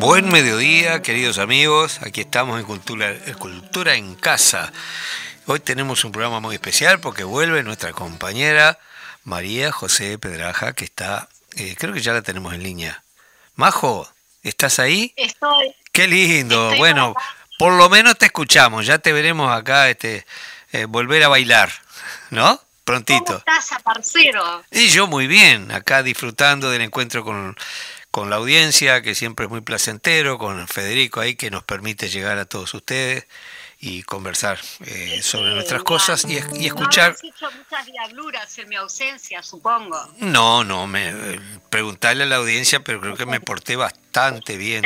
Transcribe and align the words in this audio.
Buen 0.00 0.28
mediodía, 0.28 1.02
queridos 1.02 1.38
amigos. 1.38 1.98
Aquí 2.02 2.20
estamos 2.20 2.60
en 2.60 2.64
Cultura, 2.64 3.12
Cultura 3.36 3.96
en 3.96 4.14
Casa. 4.14 4.72
Hoy 5.46 5.58
tenemos 5.58 6.04
un 6.04 6.12
programa 6.12 6.38
muy 6.38 6.54
especial 6.54 7.00
porque 7.00 7.24
vuelve 7.24 7.64
nuestra 7.64 7.92
compañera 7.92 8.78
María 9.24 9.72
José 9.72 10.16
Pedraja, 10.16 10.72
que 10.72 10.84
está, 10.84 11.28
eh, 11.56 11.74
creo 11.76 11.92
que 11.92 12.00
ya 12.00 12.12
la 12.12 12.22
tenemos 12.22 12.54
en 12.54 12.62
línea. 12.62 13.02
Majo, 13.56 14.08
¿estás 14.44 14.78
ahí? 14.78 15.12
Estoy. 15.16 15.74
Qué 15.90 16.06
lindo. 16.06 16.76
bueno, 16.76 17.12
por 17.58 17.72
lo 17.72 17.88
menos 17.88 18.16
te 18.16 18.26
escuchamos. 18.26 18.86
Ya 18.86 18.98
te 18.98 19.12
veremos 19.12 19.50
acá 19.50 19.90
este, 19.90 20.24
eh, 20.70 20.84
volver 20.84 21.24
a 21.24 21.28
bailar, 21.28 21.72
¿no? 22.30 22.60
Prontito. 22.84 23.24
¿Cómo 23.24 23.38
estás, 23.38 23.82
parcero? 23.82 24.64
Y 24.70 24.88
yo 24.90 25.08
muy 25.08 25.26
bien, 25.26 25.72
acá 25.72 26.04
disfrutando 26.04 26.70
del 26.70 26.82
encuentro 26.82 27.24
con 27.24 27.56
con 28.10 28.30
la 28.30 28.36
audiencia, 28.36 29.02
que 29.02 29.14
siempre 29.14 29.46
es 29.46 29.50
muy 29.50 29.60
placentero, 29.60 30.38
con 30.38 30.66
Federico 30.68 31.20
ahí, 31.20 31.34
que 31.34 31.50
nos 31.50 31.64
permite 31.64 32.08
llegar 32.08 32.38
a 32.38 32.46
todos 32.46 32.72
ustedes 32.74 33.26
y 33.80 34.02
conversar 34.02 34.58
eh, 34.86 35.20
sobre 35.22 35.54
nuestras 35.54 35.84
cosas 35.84 36.24
y, 36.24 36.40
y 36.58 36.66
escuchar. 36.66 37.16
No 37.22 37.28
hecho 37.28 37.50
muchas 37.56 37.86
diabluras 37.86 38.58
en 38.58 38.68
mi 38.68 38.74
ausencia, 38.74 39.40
supongo. 39.42 40.12
No, 40.18 40.64
no, 40.64 40.88
me, 40.88 41.38
preguntarle 41.70 42.24
a 42.24 42.26
la 42.26 42.36
audiencia, 42.36 42.80
pero 42.80 43.00
creo 43.00 43.16
que 43.16 43.26
me 43.26 43.40
porté 43.40 43.76
bastante 43.76 44.56
bien 44.56 44.82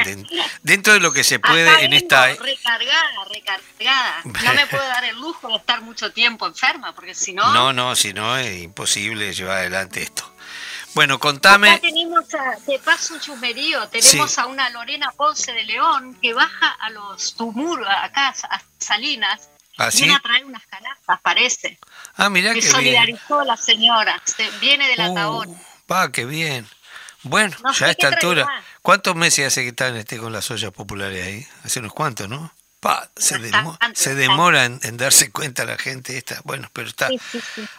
dentro 0.62 0.93
de 0.93 1.01
lo 1.01 1.12
que 1.12 1.25
se 1.25 1.39
puede 1.39 1.84
en 1.84 1.95
esta. 1.95 2.34
Recargada, 2.34 3.25
recargada. 3.33 4.20
No 4.25 4.55
me 4.55 4.67
puedo 4.67 4.87
dar 4.87 5.05
el 5.05 5.17
lujo 5.17 5.48
de 5.48 5.57
estar 5.57 5.81
mucho 5.81 6.12
tiempo 6.12 6.47
enferma, 6.47 6.95
porque 6.95 7.15
si 7.15 7.33
no. 7.33 7.51
No, 7.62 7.73
no, 7.73 7.97
si 7.97 8.12
no 8.12 8.37
es 8.37 8.62
imposible 8.62 9.33
llevar 9.33 9.59
adelante 9.59 10.03
esto. 10.03 10.31
Bueno, 10.95 11.19
contame. 11.19 11.70
Acá 11.70 11.80
tenemos 11.80 12.34
a, 12.34 12.56
te 12.66 12.78
paso 12.78 13.14
un 13.14 13.20
chumerío, 13.20 13.88
tenemos 13.88 14.39
a 14.39 14.47
una 14.47 14.69
Lorena 14.70 15.11
Ponce 15.17 15.53
de 15.53 15.64
León 15.64 16.19
que 16.20 16.34
baja 16.34 16.70
a 16.80 16.91
los 16.91 17.34
Tumur, 17.34 17.86
acá 17.89 18.28
a 18.28 18.62
Salinas, 18.78 19.48
¿Ah, 19.78 19.89
viene 19.92 20.14
a 20.14 20.20
traer 20.20 20.44
unas 20.44 20.67
canastas, 20.67 21.20
parece. 21.22 21.78
Ah, 22.17 22.28
mira 22.28 22.52
que 22.52 22.61
qué 22.61 22.67
solidarizó 22.69 23.42
la 23.44 23.56
señora, 23.56 24.22
viene 24.61 24.86
de 24.86 24.97
la 24.97 25.30
uh, 25.30 25.56
Va, 25.91 26.12
qué 26.12 26.27
bien. 26.27 26.69
Bueno, 27.22 27.56
ya 27.78 27.86
a 27.86 27.91
esta 27.91 28.08
altura, 28.08 28.47
¿cuántos 28.83 29.14
meses 29.17 29.47
hace 29.47 29.62
que 29.62 29.69
están 29.69 29.97
este, 29.97 30.19
con 30.19 30.33
las 30.33 30.50
ollas 30.50 30.72
populares 30.72 31.24
ahí? 31.24 31.47
Hace 31.64 31.80
unos 31.80 31.92
cuantos, 31.95 32.28
¿no? 32.28 32.52
Pa, 32.80 33.08
se, 33.17 33.39
se 33.95 34.14
demora 34.17 34.64
en, 34.64 34.97
darse 34.97 35.30
cuenta 35.30 35.64
la 35.64 35.78
gente 35.78 36.19
esta. 36.19 36.41
Bueno, 36.45 36.69
pero 36.72 36.89
está. 36.89 37.08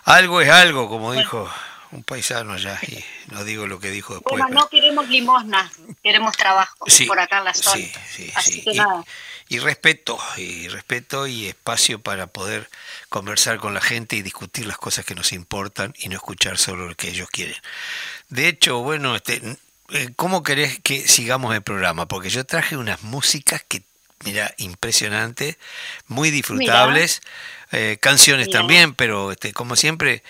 Algo 0.06 0.40
es 0.40 0.50
algo, 0.50 0.88
como 0.88 1.12
dijo 1.12 1.52
un 1.94 2.04
paisano 2.04 2.54
allá, 2.54 2.80
y 2.88 3.04
no 3.32 3.44
digo 3.44 3.68
lo 3.68 3.80
que 3.80 3.92
dijo 3.92 4.16
después. 4.16 4.40
Bueno, 4.40 4.54
no 4.54 4.68
queremos 4.70 5.08
limosna, 5.08 5.72
queremos 6.02 6.36
trabajo 6.36 6.86
por 7.08 7.20
acá 7.20 7.40
en 7.40 7.46
la 7.46 7.54
zona. 7.54 7.76
Sí, 7.76 7.92
sí, 8.12 8.32
Así 8.36 8.62
Que 8.64 8.74
nada. 8.74 9.04
y 9.48 9.60
respeto, 9.60 10.18
y 10.38 10.68
respeto 10.68 11.28
y 11.28 11.48
espacio 11.48 12.00
para 12.02 12.28
poder 12.28 12.70
conversar 13.10 13.60
con 13.60 13.74
la 13.74 13.82
gente 13.82 14.16
y 14.16 14.22
discutir 14.22 14.66
las 14.66 14.78
cosas 14.78 15.06
que 15.06 15.16
nos 15.16 15.32
importan 15.34 15.94
y 15.98 16.10
no 16.10 16.16
escuchar 16.16 16.58
solo 16.58 16.88
lo 16.88 16.96
que 16.96 17.10
ellos 17.10 17.30
quieren. 17.30 17.56
De 18.30 18.48
hecho, 18.48 18.80
bueno, 18.80 19.16
este, 19.16 19.42
eh, 19.92 20.10
¿cómo 20.16 20.44
querés 20.44 20.80
que 20.80 21.08
sigamos 21.08 21.54
el 21.54 21.62
programa? 21.62 22.08
Porque 22.08 22.30
yo 22.30 22.46
traje 22.46 22.78
unas 22.78 23.04
músicas 23.04 23.64
que, 23.68 23.84
mira, 24.26 24.54
impresionantes, 24.58 25.58
muy 26.08 26.32
disfrutables. 26.32 27.22
Eh, 27.72 27.98
canciones 28.00 28.52
también, 28.52 28.94
pero 28.94 29.32
este, 29.32 29.52
como 29.52 29.76
siempre, 29.76 30.22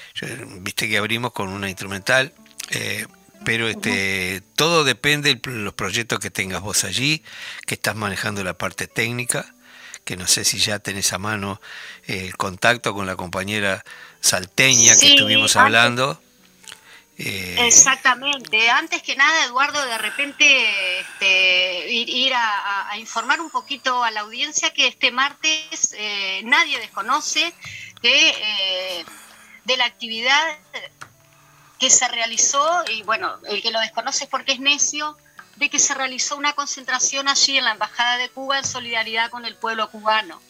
viste 0.61 0.87
que 0.87 0.97
abrimos 0.97 1.33
con 1.33 1.49
una 1.49 1.67
instrumental, 1.67 2.33
eh, 2.69 3.05
pero 3.43 3.67
este, 3.67 4.41
todo 4.55 4.85
depende 4.85 5.35
de 5.35 5.51
los 5.51 5.73
proyectos 5.73 6.19
que 6.19 6.29
tengas 6.29 6.61
vos 6.61 6.85
allí, 6.85 7.21
que 7.65 7.75
estás 7.75 7.97
manejando 7.97 8.45
la 8.45 8.57
parte 8.57 8.87
técnica, 8.87 9.53
que 10.05 10.15
no 10.15 10.25
sé 10.25 10.45
si 10.45 10.57
ya 10.57 10.79
tenés 10.79 11.11
a 11.11 11.17
mano 11.17 11.61
el 12.05 12.35
contacto 12.37 12.93
con 12.93 13.05
la 13.05 13.17
compañera 13.17 13.83
salteña 14.21 14.95
que 14.97 15.07
estuvimos 15.07 15.57
hablando. 15.57 16.21
Eh, 17.17 17.67
Exactamente. 17.67 18.69
Antes 18.69 19.01
que 19.03 19.15
nada, 19.15 19.45
Eduardo, 19.45 19.83
de 19.85 19.97
repente 19.97 20.99
este, 20.99 21.91
ir, 21.91 22.33
a, 22.35 22.97
informar 22.97 23.39
un 23.39 23.49
poquito 23.49 24.03
a 24.03 24.11
la 24.11 24.21
audiencia 24.21 24.73
que 24.73 24.87
este 24.87 25.11
martes 25.11 25.93
eh, 25.97 26.41
nadie 26.45 26.79
desconoce 26.79 27.53
de, 28.01 28.29
eh, 28.29 29.05
de 29.65 29.77
la 29.77 29.85
actividad 29.85 30.57
que 31.79 31.89
se 31.89 32.07
realizó, 32.07 32.83
y 32.89 33.03
bueno, 33.03 33.39
el 33.47 33.61
que 33.61 33.71
lo 33.71 33.79
desconoce 33.79 34.23
es 34.23 34.29
porque 34.29 34.53
es 34.53 34.59
necio, 34.59 35.17
de 35.57 35.69
que 35.69 35.79
se 35.79 35.93
realizó 35.93 36.35
una 36.35 36.53
concentración 36.53 37.27
allí 37.27 37.57
en 37.57 37.65
la 37.65 37.71
Embajada 37.71 38.17
de 38.17 38.29
Cuba 38.29 38.57
en 38.57 38.65
solidaridad 38.65 39.29
con 39.29 39.45
el 39.45 39.55
pueblo 39.55 39.89
cubano 39.91 40.41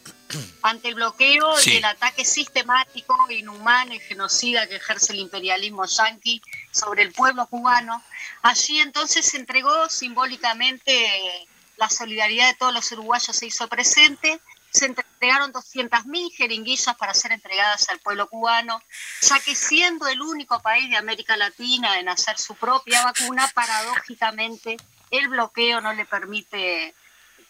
ante 0.62 0.90
el 0.90 0.96
bloqueo 0.96 1.54
y 1.66 1.78
el 1.78 1.86
ataque 1.86 2.26
sistemático, 2.26 3.16
inhumano 3.30 3.94
y 3.94 4.00
genocida 4.00 4.68
que 4.68 4.78
ejerce 4.78 5.14
el 5.14 5.20
imperialismo 5.20 5.86
yanqui 5.86 6.42
sobre 6.72 7.04
el 7.04 7.12
pueblo 7.12 7.48
cubano. 7.48 8.04
Allí 8.42 8.80
entonces 8.80 9.26
se 9.26 9.38
entregó 9.38 9.90
simbólicamente 9.90 11.48
la 11.78 11.90
solidaridad 11.90 12.48
de 12.50 12.56
todos 12.56 12.74
los 12.74 12.92
uruguayos 12.92 13.36
se 13.36 13.46
hizo 13.48 13.68
presente. 13.68 14.40
Se 14.72 14.86
entregaron 14.86 15.54
200.000 15.54 16.32
jeringuillas 16.36 16.96
para 16.96 17.14
ser 17.14 17.32
entregadas 17.32 17.90
al 17.90 18.00
pueblo 18.00 18.28
cubano, 18.28 18.82
ya 19.22 19.40
que 19.40 19.56
siendo 19.56 20.08
el 20.08 20.22
único 20.22 20.60
país 20.62 20.90
de 20.90 20.98
América 20.98 21.38
Latina 21.38 22.00
en 22.00 22.10
hacer 22.10 22.40
su 22.40 22.56
propia 22.56 23.04
vacuna, 23.04 23.50
paradójicamente 23.54 24.78
el 25.12 25.28
bloqueo 25.28 25.80
no 25.80 25.94
le 25.94 26.06
permite 26.06 26.96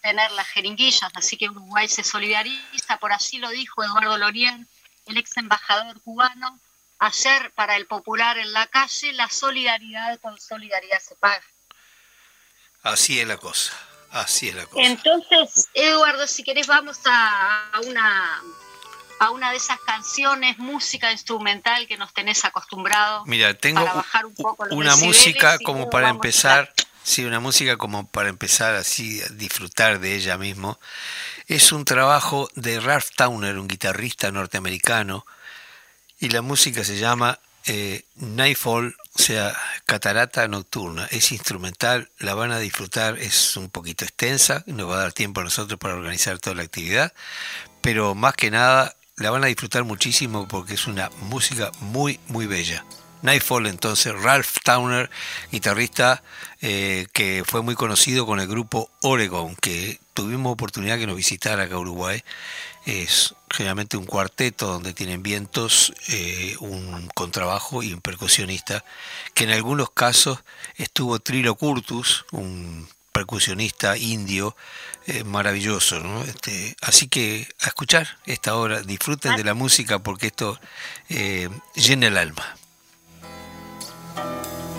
tener 0.04 0.30
las 0.32 0.46
jeringuillas, 0.48 1.10
así 1.14 1.38
que 1.38 1.48
Uruguay 1.48 1.88
se 1.88 2.04
solidariza, 2.04 2.98
por 2.98 3.10
así 3.10 3.38
lo 3.38 3.48
dijo 3.48 3.82
Eduardo 3.82 4.18
Lorien, 4.18 4.68
el 5.06 5.16
ex 5.16 5.38
embajador 5.38 5.98
cubano, 6.02 6.60
ayer 6.98 7.50
para 7.54 7.76
el 7.76 7.86
popular 7.86 8.36
en 8.36 8.52
la 8.52 8.66
calle, 8.66 9.14
la 9.14 9.30
solidaridad 9.30 10.20
con 10.20 10.38
solidaridad 10.38 10.98
se 11.00 11.16
paga. 11.16 11.42
Así 12.82 13.18
es 13.18 13.26
la 13.26 13.38
cosa, 13.38 13.72
así 14.10 14.50
es 14.50 14.54
la 14.54 14.66
cosa. 14.66 14.86
Entonces, 14.86 15.68
Eduardo, 15.72 16.26
si 16.26 16.44
querés 16.44 16.66
vamos 16.66 16.98
a, 17.06 17.70
una 17.86 18.42
a 19.20 19.30
una 19.30 19.52
de 19.52 19.56
esas 19.56 19.80
canciones, 19.86 20.58
música 20.58 21.12
instrumental 21.12 21.86
que 21.86 21.96
nos 21.96 22.12
tenés 22.12 22.44
acostumbrado. 22.44 23.24
Mira, 23.24 23.54
tengo 23.54 23.90
una 24.70 24.96
música 24.96 25.58
como 25.60 25.88
para 25.88 26.10
empezar 26.10 26.74
Sí, 27.04 27.22
una 27.26 27.38
música 27.38 27.76
como 27.76 28.08
para 28.08 28.30
empezar 28.30 28.74
así 28.74 29.20
a 29.20 29.28
disfrutar 29.28 30.00
de 30.00 30.14
ella 30.14 30.38
mismo. 30.38 30.80
Es 31.46 31.70
un 31.70 31.84
trabajo 31.84 32.48
de 32.54 32.80
Ralph 32.80 33.10
Towner, 33.14 33.58
un 33.58 33.68
guitarrista 33.68 34.32
norteamericano, 34.32 35.26
y 36.18 36.30
la 36.30 36.40
música 36.40 36.82
se 36.82 36.96
llama 36.96 37.40
eh, 37.66 38.04
Nightfall, 38.16 38.96
o 39.12 39.18
sea, 39.18 39.54
Catarata 39.84 40.48
Nocturna. 40.48 41.04
Es 41.10 41.30
instrumental, 41.30 42.08
la 42.18 42.34
van 42.34 42.52
a 42.52 42.58
disfrutar, 42.58 43.18
es 43.18 43.58
un 43.58 43.68
poquito 43.68 44.06
extensa, 44.06 44.64
no 44.66 44.88
va 44.88 44.96
a 44.96 45.02
dar 45.02 45.12
tiempo 45.12 45.42
a 45.42 45.44
nosotros 45.44 45.78
para 45.78 45.94
organizar 45.94 46.38
toda 46.38 46.56
la 46.56 46.62
actividad, 46.62 47.12
pero 47.82 48.14
más 48.14 48.32
que 48.32 48.50
nada 48.50 48.96
la 49.16 49.30
van 49.30 49.44
a 49.44 49.48
disfrutar 49.48 49.84
muchísimo 49.84 50.48
porque 50.48 50.72
es 50.72 50.86
una 50.86 51.10
música 51.20 51.70
muy, 51.80 52.18
muy 52.28 52.46
bella. 52.46 52.82
Nightfall, 53.24 53.66
entonces 53.66 54.12
Ralph 54.20 54.58
Towner, 54.62 55.10
guitarrista 55.50 56.22
eh, 56.60 57.06
que 57.14 57.42
fue 57.46 57.62
muy 57.62 57.74
conocido 57.74 58.26
con 58.26 58.38
el 58.38 58.46
grupo 58.46 58.90
Oregon, 59.00 59.56
que 59.56 59.98
tuvimos 60.12 60.52
oportunidad 60.52 60.98
que 60.98 61.06
nos 61.06 61.16
visitara 61.16 61.62
acá 61.62 61.76
a 61.76 61.78
Uruguay. 61.78 62.22
Es 62.84 63.34
generalmente 63.48 63.96
un 63.96 64.04
cuarteto 64.04 64.66
donde 64.66 64.92
tienen 64.92 65.22
vientos, 65.22 65.94
eh, 66.08 66.54
un 66.60 67.08
contrabajo 67.14 67.82
y 67.82 67.94
un 67.94 68.02
percusionista, 68.02 68.84
que 69.32 69.44
en 69.44 69.52
algunos 69.52 69.88
casos 69.90 70.40
estuvo 70.76 71.18
Trilo 71.18 71.54
Curtus, 71.54 72.26
un 72.30 72.86
percusionista 73.10 73.96
indio 73.96 74.54
eh, 75.06 75.24
maravilloso. 75.24 75.96
Este, 76.24 76.76
así 76.82 77.08
que 77.08 77.48
a 77.62 77.68
escuchar 77.68 78.18
esta 78.26 78.54
hora, 78.56 78.82
disfruten 78.82 79.36
de 79.36 79.44
la 79.44 79.54
música 79.54 79.98
porque 79.98 80.26
esto 80.26 80.60
llena 81.08 82.08
el 82.08 82.18
alma. 82.18 82.58
Bueno, 84.14 84.73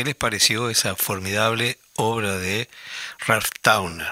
¿qué 0.00 0.04
les 0.04 0.14
pareció 0.14 0.70
esa 0.70 0.96
formidable 0.96 1.78
obra 1.96 2.38
de 2.38 2.70
Ralph 3.26 3.50
Towner? 3.60 4.10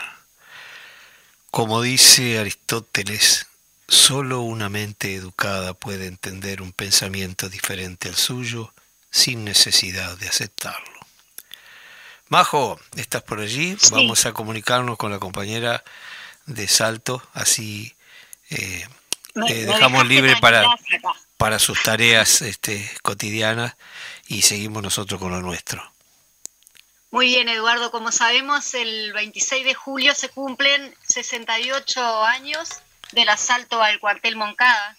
Como 1.50 1.80
dice 1.80 2.38
Aristóteles, 2.38 3.46
solo 3.88 4.42
una 4.42 4.68
mente 4.68 5.14
educada 5.14 5.72
puede 5.72 6.06
entender 6.06 6.60
un 6.60 6.72
pensamiento 6.72 7.48
diferente 7.48 8.10
al 8.10 8.16
suyo 8.16 8.74
sin 9.10 9.46
necesidad 9.46 10.18
de 10.18 10.28
aceptarlo. 10.28 11.00
Majo, 12.28 12.78
¿estás 12.96 13.22
por 13.22 13.40
allí? 13.40 13.74
Vamos 13.90 14.26
a 14.26 14.34
comunicarnos 14.34 14.98
con 14.98 15.10
la 15.10 15.18
compañera 15.18 15.82
de 16.44 16.68
Salto, 16.68 17.26
así 17.32 17.94
eh, 18.50 18.86
dejamos 19.34 20.06
libre 20.06 20.36
para, 20.38 20.66
para 21.38 21.58
sus 21.58 21.82
tareas 21.82 22.42
este, 22.42 22.90
cotidianas 23.00 23.74
y 24.28 24.42
seguimos 24.42 24.82
nosotros 24.82 25.18
con 25.18 25.32
lo 25.32 25.40
nuestro. 25.40 25.82
Muy 27.10 27.28
bien, 27.28 27.48
Eduardo. 27.48 27.90
Como 27.90 28.12
sabemos, 28.12 28.74
el 28.74 29.14
26 29.14 29.64
de 29.64 29.74
julio 29.74 30.14
se 30.14 30.28
cumplen 30.28 30.94
68 31.08 32.24
años 32.24 32.68
del 33.12 33.30
asalto 33.30 33.82
al 33.82 33.98
cuartel 33.98 34.36
Moncada, 34.36 34.98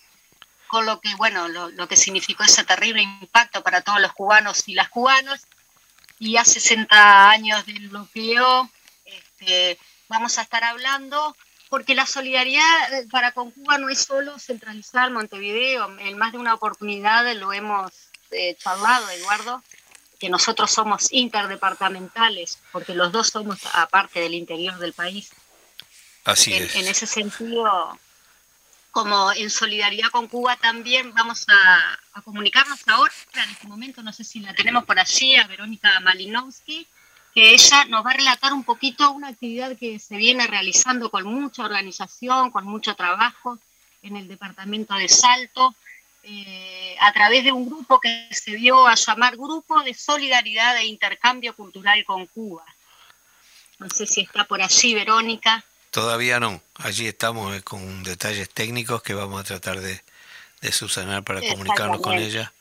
con 0.67 0.88
lo 0.88 1.00
que, 1.00 1.13
bueno, 1.15 1.48
lo, 1.48 1.88
que 1.88 1.95
significó 1.95 2.43
ese 2.43 2.63
terrible 2.63 3.03
impacto 3.03 3.62
para 3.62 3.81
todos 3.81 4.01
los 4.01 4.13
cubanos 4.13 4.67
y 4.67 4.74
las 4.74 4.89
cubanas. 4.89 5.48
Y 6.17 6.38
a 6.38 6.43
60 6.43 7.29
años 7.29 7.65
del 7.67 7.89
bloqueo, 7.89 8.69
este, 9.05 9.77
vamos 10.07 10.39
a 10.39 10.41
estar 10.41 10.63
hablando 10.63 11.38
porque 11.69 11.93
la 11.93 12.07
solidaridad 12.07 12.93
eh, 12.93 13.07
para 13.12 13.31
con 13.31 13.51
Cuba 13.51 13.77
no 13.77 13.89
es 13.89 14.00
solo 14.00 14.39
centralizar 14.39 15.12
Montevideo, 15.12 16.00
en 16.00 16.17
más 16.17 16.31
de 16.31 16.39
una 16.39 16.55
oportunidad 16.55 17.31
lo 17.36 17.53
hemos 17.53 18.09
eh, 18.31 18.55
charlado, 18.57 19.09
Eduardo, 19.09 19.63
que 20.19 20.29
nosotros 20.29 20.71
somos 20.71 21.12
interdepartamentales, 21.12 22.59
porque 22.71 22.93
los 22.93 23.12
dos 23.12 23.27
somos 23.27 23.59
aparte 23.74 24.19
del 24.19 24.33
interior 24.33 24.77
del 24.77 24.93
país. 24.93 25.31
Así 26.25 26.53
en, 26.53 26.63
es. 26.63 26.75
En 26.75 26.88
ese 26.88 27.07
sentido, 27.07 27.98
como 28.91 29.31
en 29.31 29.50
solidaridad 29.50 30.09
con 30.09 30.27
Cuba 30.27 30.57
también 30.57 31.13
vamos 31.13 31.45
a, 31.48 32.00
a, 32.13 32.21
comunicarnos 32.21 32.86
ahora, 32.88 33.13
en 33.36 33.50
este 33.50 33.67
momento, 33.67 34.03
no 34.03 34.12
sé 34.12 34.24
si 34.24 34.39
la 34.39 34.53
tenemos 34.53 34.83
por 34.83 35.00
allí, 35.00 35.36
a 35.36 35.48
Verónica 35.48 36.00
Malinowski, 36.01 36.86
que 37.33 37.53
ella 37.53 37.86
nos 37.86 38.05
va 38.05 38.12
a 38.12 38.15
relatar 38.15 38.53
un 38.53 38.63
poquito 38.63 39.12
una 39.12 39.29
actividad 39.29 39.77
que 39.77 40.00
se 40.00 40.17
viene 40.17 40.48
realizando 40.48 41.09
con 41.09 41.25
mucha 41.25 41.63
organización, 41.63 42.51
con 42.51 42.65
mucho 42.65 42.95
trabajo 42.95 43.59
en 44.01 44.15
el 44.15 44.27
departamento 44.27 44.95
de 44.95 45.07
Salto, 45.07 45.75
eh, 46.31 46.95
a 47.00 47.12
través 47.12 47.43
de 47.43 47.51
un 47.51 47.65
grupo 47.65 48.00
que 48.00 48.29
se 48.31 48.51
dio 48.51 48.88
a 48.88 48.95
llamar 48.95 49.36
Grupo 49.36 49.81
de 49.81 49.93
Solidaridad 49.93 50.77
e 50.77 50.86
Intercambio 50.86 51.55
Cultural 51.55 52.03
con 52.05 52.27
Cuba. 52.27 52.63
No 53.79 53.89
sé 53.89 54.05
si 54.05 54.21
está 54.21 54.43
por 54.43 54.62
allí, 54.62 54.93
Verónica. 54.93 55.63
Todavía 55.91 56.39
no. 56.39 56.62
Allí 56.75 57.07
estamos 57.07 57.55
eh, 57.55 57.62
con 57.63 58.03
detalles 58.03 58.50
técnicos 58.50 59.01
que 59.01 59.13
vamos 59.13 59.41
a 59.41 59.43
tratar 59.43 59.79
de, 59.79 60.03
de 60.62 60.71
subsanar 60.71 61.24
para 61.24 61.41
comunicarnos 61.41 62.01
con 62.01 62.13
ella. 62.13 62.53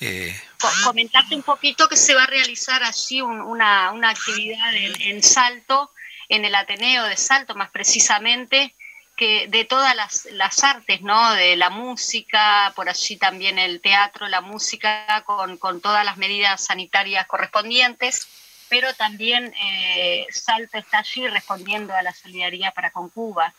Eh, 0.00 0.38
Comentarte 0.84 1.34
un 1.34 1.42
poquito 1.42 1.88
que 1.88 1.96
se 1.96 2.14
va 2.14 2.24
a 2.24 2.26
realizar 2.26 2.82
allí 2.82 3.22
una, 3.22 3.92
una, 3.92 4.10
actividad 4.10 4.74
en, 4.74 5.00
en, 5.00 5.22
Salto, 5.22 5.90
en 6.28 6.44
el 6.44 6.54
Ateneo 6.54 7.04
de 7.04 7.16
Salto 7.16 7.54
más 7.54 7.70
precisamente, 7.70 8.74
que 9.16 9.48
de 9.48 9.64
todas 9.64 9.96
las, 9.96 10.26
las, 10.32 10.62
artes, 10.62 11.00
¿no? 11.00 11.32
De 11.32 11.56
la 11.56 11.70
música, 11.70 12.72
por 12.76 12.88
allí 12.88 13.16
también 13.16 13.58
el 13.58 13.80
teatro, 13.80 14.28
la 14.28 14.42
música, 14.42 15.22
con, 15.24 15.56
con 15.56 15.80
todas 15.80 16.04
las 16.04 16.18
medidas 16.18 16.64
sanitarias 16.64 17.26
correspondientes, 17.26 18.28
pero 18.68 18.92
también 18.94 19.54
eh, 19.60 20.26
Salto 20.30 20.78
está 20.78 20.98
allí 20.98 21.26
respondiendo 21.28 21.94
a 21.94 22.02
la 22.02 22.12
solidaridad 22.12 22.74
para 22.74 22.90
con 22.90 23.08
Cuba. 23.08 23.52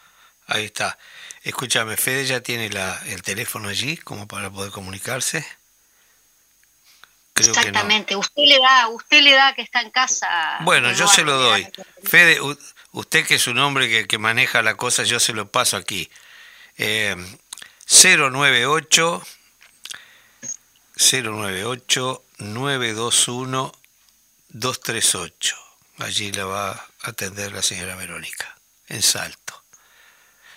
Ahí 0.47 0.65
está. 0.65 0.97
Escúchame, 1.43 1.97
Fede 1.97 2.25
ya 2.25 2.41
tiene 2.41 2.69
la, 2.69 3.01
el 3.07 3.21
teléfono 3.21 3.69
allí 3.69 3.97
como 3.97 4.27
para 4.27 4.49
poder 4.49 4.71
comunicarse. 4.71 5.45
Creo 7.33 7.49
Exactamente, 7.49 8.13
no. 8.13 8.21
usted 8.21 8.43
le 8.43 8.59
da, 8.59 8.87
usted 8.87 9.21
le 9.21 9.33
da 9.33 9.53
que 9.53 9.61
está 9.61 9.81
en 9.81 9.91
casa. 9.91 10.57
Bueno, 10.61 10.91
yo 10.93 11.07
se 11.07 11.23
lo 11.23 11.37
doy. 11.37 11.67
Fede, 12.03 12.39
usted 12.97 13.25
que 13.25 13.35
es 13.35 13.47
un 13.47 13.59
hombre 13.59 13.87
que, 13.87 14.07
que, 14.07 14.17
maneja 14.17 14.61
la 14.61 14.75
cosa, 14.75 15.03
yo 15.03 15.19
se 15.19 15.33
lo 15.33 15.51
paso 15.51 15.77
aquí. 15.77 16.09
Eh, 16.77 17.15
098 17.87 19.23
098 20.95 22.23
921 22.39 23.71
238. 24.49 25.55
Allí 25.99 26.31
la 26.31 26.45
va 26.45 26.71
a 26.71 26.87
atender 27.03 27.51
la 27.51 27.61
señora 27.61 27.95
Verónica, 27.95 28.57
en 28.87 29.01
Salto. 29.01 29.63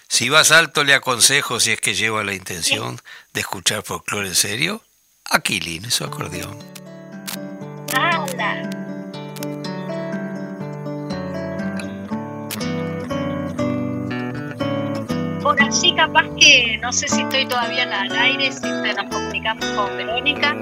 Si 0.09 0.28
va 0.28 0.40
a 0.40 0.44
Salto, 0.44 0.82
le 0.85 0.94
aconsejo, 0.94 1.61
si 1.61 1.73
es 1.73 1.80
que 1.80 1.94
lleva 1.94 2.25
la 2.25 2.35
intención 2.35 3.00
de 3.32 3.40
escuchar 3.40 3.82
folclore 3.82 4.28
en 4.28 4.35
serio, 4.35 4.85
Aquilín, 5.25 5.90
su 5.90 6.04
acordeón. 6.04 6.59
Por 15.50 15.61
así 15.62 15.92
capaz 15.97 16.26
que, 16.38 16.78
no 16.80 16.92
sé 16.92 17.09
si 17.09 17.23
estoy 17.23 17.45
todavía 17.45 17.83
al 17.83 18.12
aire, 18.12 18.52
si 18.52 18.69
nos 18.69 19.11
comunicamos 19.11 19.64
con 19.73 19.97
Verónica. 19.97 20.57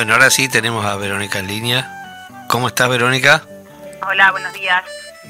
Bueno, 0.00 0.14
ahora 0.14 0.30
sí 0.30 0.48
tenemos 0.48 0.86
a 0.86 0.96
Verónica 0.96 1.40
en 1.40 1.46
línea. 1.46 2.46
¿Cómo 2.48 2.68
estás, 2.68 2.88
Verónica? 2.88 3.46
Hola, 4.00 4.30
buenos 4.30 4.50
días. 4.54 4.82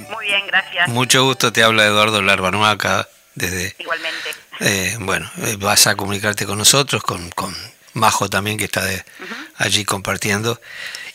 Muy 0.09 0.27
bien, 0.27 0.47
gracias. 0.47 0.87
Mucho 0.87 1.25
gusto, 1.25 1.53
te 1.53 1.65
habla 1.65 1.85
Eduardo 1.85 2.23
Larbanoa 2.23 2.71
acá 2.71 3.09
desde... 3.35 3.75
Igualmente. 3.81 4.31
Eh, 4.61 4.97
bueno, 5.01 5.29
eh, 5.39 5.57
vas 5.59 5.89
a 5.89 5.97
comunicarte 5.97 6.47
con 6.47 6.57
nosotros, 6.57 7.03
con, 7.03 7.31
con 7.31 7.53
Majo 7.95 8.31
también 8.31 8.59
que 8.59 8.67
está 8.67 8.85
de, 8.85 8.95
uh 8.95 9.25
-huh. 9.25 9.49
allí 9.57 9.85
compartiendo. 9.85 10.61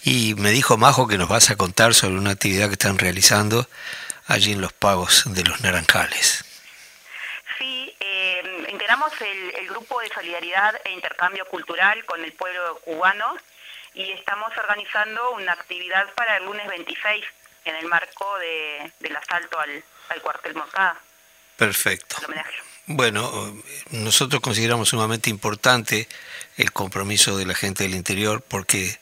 Y 0.03 0.35
me 0.35 0.51
dijo 0.51 0.75
Majo 0.75 1.07
que 1.07 1.17
nos 1.17 1.29
vas 1.29 1.49
a 1.49 1.55
contar 1.55 1.93
sobre 1.93 2.17
una 2.17 2.31
actividad 2.31 2.67
que 2.67 2.73
están 2.73 2.97
realizando 2.97 3.69
allí 4.27 4.51
en 4.51 4.59
los 4.59 4.73
pagos 4.73 5.23
de 5.27 5.45
los 5.45 5.61
naranjales. 5.61 6.43
El, 9.21 9.55
el, 9.55 9.67
grupo 9.67 9.99
de 10.01 10.09
solidaridad 10.09 10.79
e 10.83 10.91
intercambio 10.91 11.45
cultural 11.45 12.03
con 12.05 12.23
el 12.23 12.33
pueblo 12.33 12.79
cubano 12.79 13.35
y 13.93 14.11
estamos 14.11 14.51
organizando 14.57 15.31
una 15.31 15.53
actividad 15.53 16.13
para 16.15 16.37
el 16.37 16.45
lunes 16.45 16.67
26 16.67 17.25
en 17.65 17.75
el 17.75 17.85
marco 17.87 18.37
de, 18.39 18.91
del 18.99 19.15
asalto 19.15 19.59
al, 19.59 19.83
al 20.09 20.21
cuartel 20.21 20.55
Moscada. 20.55 20.99
Perfecto. 21.57 22.17
Bueno, 22.87 23.55
nosotros 23.91 24.41
consideramos 24.41 24.89
sumamente 24.89 25.29
importante 25.29 26.07
el 26.57 26.71
compromiso 26.71 27.37
de 27.37 27.45
la 27.45 27.55
gente 27.55 27.83
del 27.83 27.95
interior 27.95 28.41
porque 28.41 28.99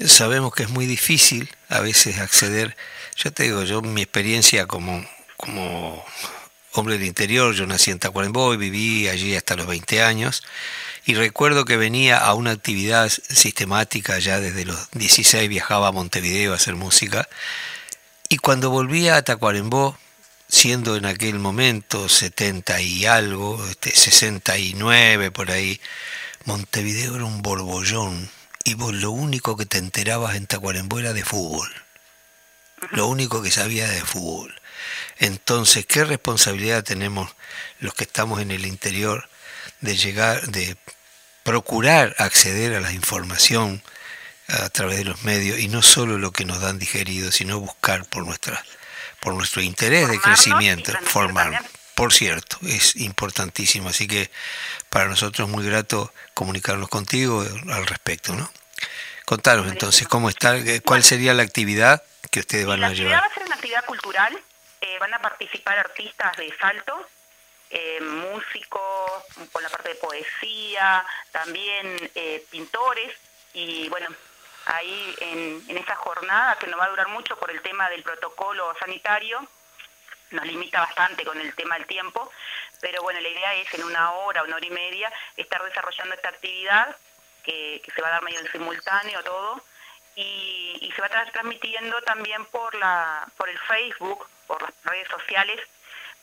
sabemos 0.00 0.52
que 0.54 0.64
es 0.64 0.70
muy 0.70 0.86
difícil 0.86 1.54
a 1.68 1.80
veces 1.80 2.18
acceder. 2.18 2.76
Yo 3.16 3.32
te 3.32 3.44
digo, 3.44 3.62
yo 3.62 3.82
mi 3.82 4.02
experiencia 4.02 4.66
como, 4.66 5.06
como 5.36 6.04
hombre 6.72 6.98
del 6.98 7.06
interior, 7.06 7.54
yo 7.54 7.66
nací 7.66 7.90
en 7.90 7.98
Tacuarembó 7.98 8.54
y 8.54 8.56
viví 8.56 9.08
allí 9.08 9.36
hasta 9.36 9.56
los 9.56 9.66
20 9.66 10.02
años 10.02 10.42
y 11.04 11.14
recuerdo 11.14 11.64
que 11.64 11.76
venía 11.76 12.18
a 12.18 12.34
una 12.34 12.52
actividad 12.52 13.08
sistemática 13.08 14.18
ya 14.18 14.40
desde 14.40 14.64
los 14.64 14.90
16 14.92 15.48
viajaba 15.48 15.88
a 15.88 15.92
Montevideo 15.92 16.52
a 16.52 16.56
hacer 16.56 16.76
música 16.76 17.28
y 18.28 18.38
cuando 18.38 18.70
volvía 18.70 19.16
a 19.16 19.22
Tacuarembó 19.22 19.98
siendo 20.48 20.96
en 20.96 21.06
aquel 21.06 21.38
momento 21.38 22.08
70 22.08 22.80
y 22.82 23.06
algo, 23.06 23.64
este, 23.68 23.90
69 23.90 25.30
por 25.30 25.50
ahí, 25.50 25.80
Montevideo 26.44 27.16
era 27.16 27.24
un 27.24 27.42
borbollón 27.42 28.30
y 28.64 28.74
vos 28.74 28.94
lo 28.94 29.10
único 29.10 29.56
que 29.56 29.66
te 29.66 29.78
enterabas 29.78 30.36
en 30.36 30.46
Tacuarembó 30.46 30.98
era 30.98 31.12
de 31.12 31.24
fútbol. 31.24 31.68
Lo 32.90 33.06
único 33.06 33.42
que 33.42 33.50
sabía 33.50 33.88
de 33.88 34.02
fútbol. 34.02 34.54
Entonces, 35.22 35.86
¿qué 35.86 36.04
responsabilidad 36.04 36.82
tenemos 36.82 37.30
los 37.78 37.94
que 37.94 38.02
estamos 38.02 38.40
en 38.40 38.50
el 38.50 38.66
interior 38.66 39.28
de 39.80 39.96
llegar, 39.96 40.48
de 40.48 40.76
procurar 41.44 42.16
acceder 42.18 42.74
a 42.74 42.80
la 42.80 42.92
información 42.92 43.84
a 44.48 44.68
través 44.70 44.98
de 44.98 45.04
los 45.04 45.22
medios 45.22 45.60
y 45.60 45.68
no 45.68 45.80
solo 45.80 46.18
lo 46.18 46.32
que 46.32 46.44
nos 46.44 46.60
dan 46.60 46.80
digerido, 46.80 47.30
sino 47.30 47.60
buscar 47.60 48.04
por 48.06 48.26
nuestra 48.26 48.64
por 49.20 49.34
nuestro 49.34 49.62
interés 49.62 50.08
de 50.08 50.18
crecimiento, 50.18 50.92
formar, 51.04 51.62
por 51.94 52.12
cierto, 52.12 52.58
es 52.62 52.96
importantísimo. 52.96 53.90
Así 53.90 54.08
que 54.08 54.28
para 54.90 55.06
nosotros 55.06 55.48
es 55.48 55.54
muy 55.54 55.64
grato 55.64 56.12
comunicarnos 56.34 56.88
contigo 56.88 57.46
al 57.70 57.86
respecto, 57.86 58.34
¿no? 58.34 58.50
Contanos 59.24 59.68
entonces, 59.68 60.08
¿cómo 60.08 60.28
está? 60.28 60.56
¿Cuál 60.84 61.04
sería 61.04 61.32
la 61.32 61.44
actividad 61.44 62.02
que 62.32 62.40
ustedes 62.40 62.66
van 62.66 62.82
a 62.82 62.92
llevar? 62.92 63.12
La 63.12 63.18
actividad 63.18 63.22
va 63.22 63.26
a 63.26 63.34
ser 63.34 63.42
una 63.44 63.54
actividad 63.54 63.84
cultural. 63.84 64.42
Van 64.98 65.14
a 65.14 65.20
participar 65.20 65.78
artistas 65.78 66.36
de 66.36 66.54
Salto, 66.58 67.06
eh, 67.70 68.00
músicos, 68.00 69.24
con 69.50 69.62
la 69.62 69.68
parte 69.68 69.90
de 69.90 69.94
poesía, 69.96 71.04
también 71.30 72.10
eh, 72.14 72.44
pintores. 72.50 73.16
Y 73.54 73.88
bueno, 73.88 74.08
ahí 74.66 75.14
en, 75.20 75.64
en 75.68 75.78
esa 75.78 75.96
jornada, 75.96 76.56
que 76.58 76.66
no 76.66 76.76
va 76.76 76.84
a 76.84 76.90
durar 76.90 77.08
mucho 77.08 77.38
por 77.38 77.50
el 77.50 77.60
tema 77.62 77.88
del 77.90 78.02
protocolo 78.02 78.74
sanitario, 78.78 79.46
nos 80.32 80.46
limita 80.46 80.80
bastante 80.80 81.24
con 81.24 81.38
el 81.40 81.54
tema 81.54 81.76
del 81.76 81.86
tiempo, 81.86 82.30
pero 82.80 83.02
bueno, 83.02 83.20
la 83.20 83.28
idea 83.28 83.54
es 83.54 83.72
en 83.74 83.84
una 83.84 84.12
hora, 84.12 84.42
una 84.42 84.56
hora 84.56 84.66
y 84.66 84.70
media, 84.70 85.12
estar 85.36 85.62
desarrollando 85.62 86.14
esta 86.14 86.30
actividad 86.30 86.96
que, 87.42 87.82
se 87.94 88.02
va 88.02 88.08
a 88.08 88.12
dar 88.12 88.22
medio 88.22 88.40
en 88.40 88.50
simultáneo 88.50 89.22
todo 89.22 89.62
y, 90.14 90.78
y, 90.80 90.92
se 90.92 91.00
va 91.00 91.06
a 91.06 91.10
estar 91.10 91.32
transmitiendo 91.32 92.00
también 92.02 92.44
por, 92.46 92.74
la, 92.74 93.26
por 93.36 93.48
el 93.48 93.58
Facebook, 93.60 94.26
por 94.52 94.62
las 94.62 94.72
redes 94.84 95.08
sociales, 95.08 95.58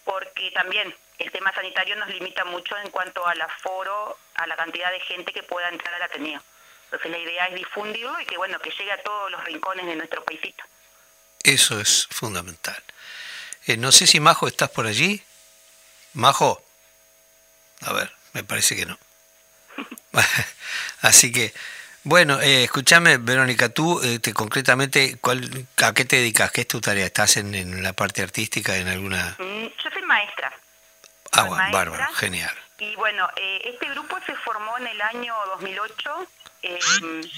porque 0.03 0.51
también 0.51 0.95
el 1.17 1.31
tema 1.31 1.51
sanitario 1.51 1.95
nos 1.95 2.09
limita 2.09 2.45
mucho 2.45 2.77
en 2.77 2.91
cuanto 2.91 3.25
al 3.25 3.41
aforo, 3.41 4.17
a 4.35 4.45
la 4.45 4.55
cantidad 4.55 4.91
de 4.91 4.99
gente 4.99 5.33
que 5.33 5.41
pueda 5.41 5.67
entrar 5.69 5.95
al 5.95 6.03
Ateneo. 6.03 6.41
Entonces 6.85 7.09
la 7.09 7.17
idea 7.17 7.45
es 7.47 7.55
difundirlo 7.55 8.19
y 8.21 8.25
que 8.25 8.37
bueno, 8.37 8.59
que 8.59 8.69
llegue 8.69 8.91
a 8.91 9.01
todos 9.01 9.31
los 9.31 9.43
rincones 9.45 9.87
de 9.87 9.95
nuestro 9.95 10.23
paisito. 10.23 10.63
Eso 11.43 11.79
es 11.79 12.07
fundamental. 12.11 12.81
Eh, 13.65 13.77
no 13.77 13.91
sé 13.91 14.05
si 14.05 14.19
Majo 14.19 14.47
estás 14.47 14.69
por 14.69 14.85
allí. 14.85 15.23
Majo. 16.13 16.63
A 17.81 17.93
ver, 17.93 18.11
me 18.33 18.43
parece 18.43 18.75
que 18.75 18.85
no. 18.85 18.97
Así 21.01 21.31
que, 21.31 21.53
bueno, 22.03 22.39
eh, 22.41 22.63
escúchame, 22.63 23.17
Verónica, 23.17 23.69
tú 23.69 24.01
este, 24.01 24.33
concretamente, 24.33 25.17
¿cuál, 25.19 25.67
¿a 25.83 25.93
qué 25.93 26.05
te 26.05 26.17
dedicas? 26.17 26.51
¿Qué 26.51 26.61
es 26.61 26.67
tu 26.67 26.81
tarea? 26.81 27.05
¿Estás 27.05 27.37
en, 27.37 27.83
la 27.83 27.93
parte 27.93 28.21
artística, 28.21 28.77
en 28.77 28.87
alguna...? 28.87 29.35
Mm, 29.37 29.65
yo 29.65 29.89
soy 29.91 30.01
maestra. 30.03 30.51
Ah, 31.31 31.43
bueno, 31.43 31.63
bárbaro, 31.71 32.13
genial. 32.13 32.53
Y 32.79 32.95
bueno, 32.95 33.29
eh, 33.35 33.61
este 33.65 33.89
grupo 33.89 34.17
se 34.25 34.33
formó 34.35 34.77
en 34.77 34.87
el 34.87 35.01
año 35.01 35.35
2008, 35.47 36.27
eh, 36.63 36.79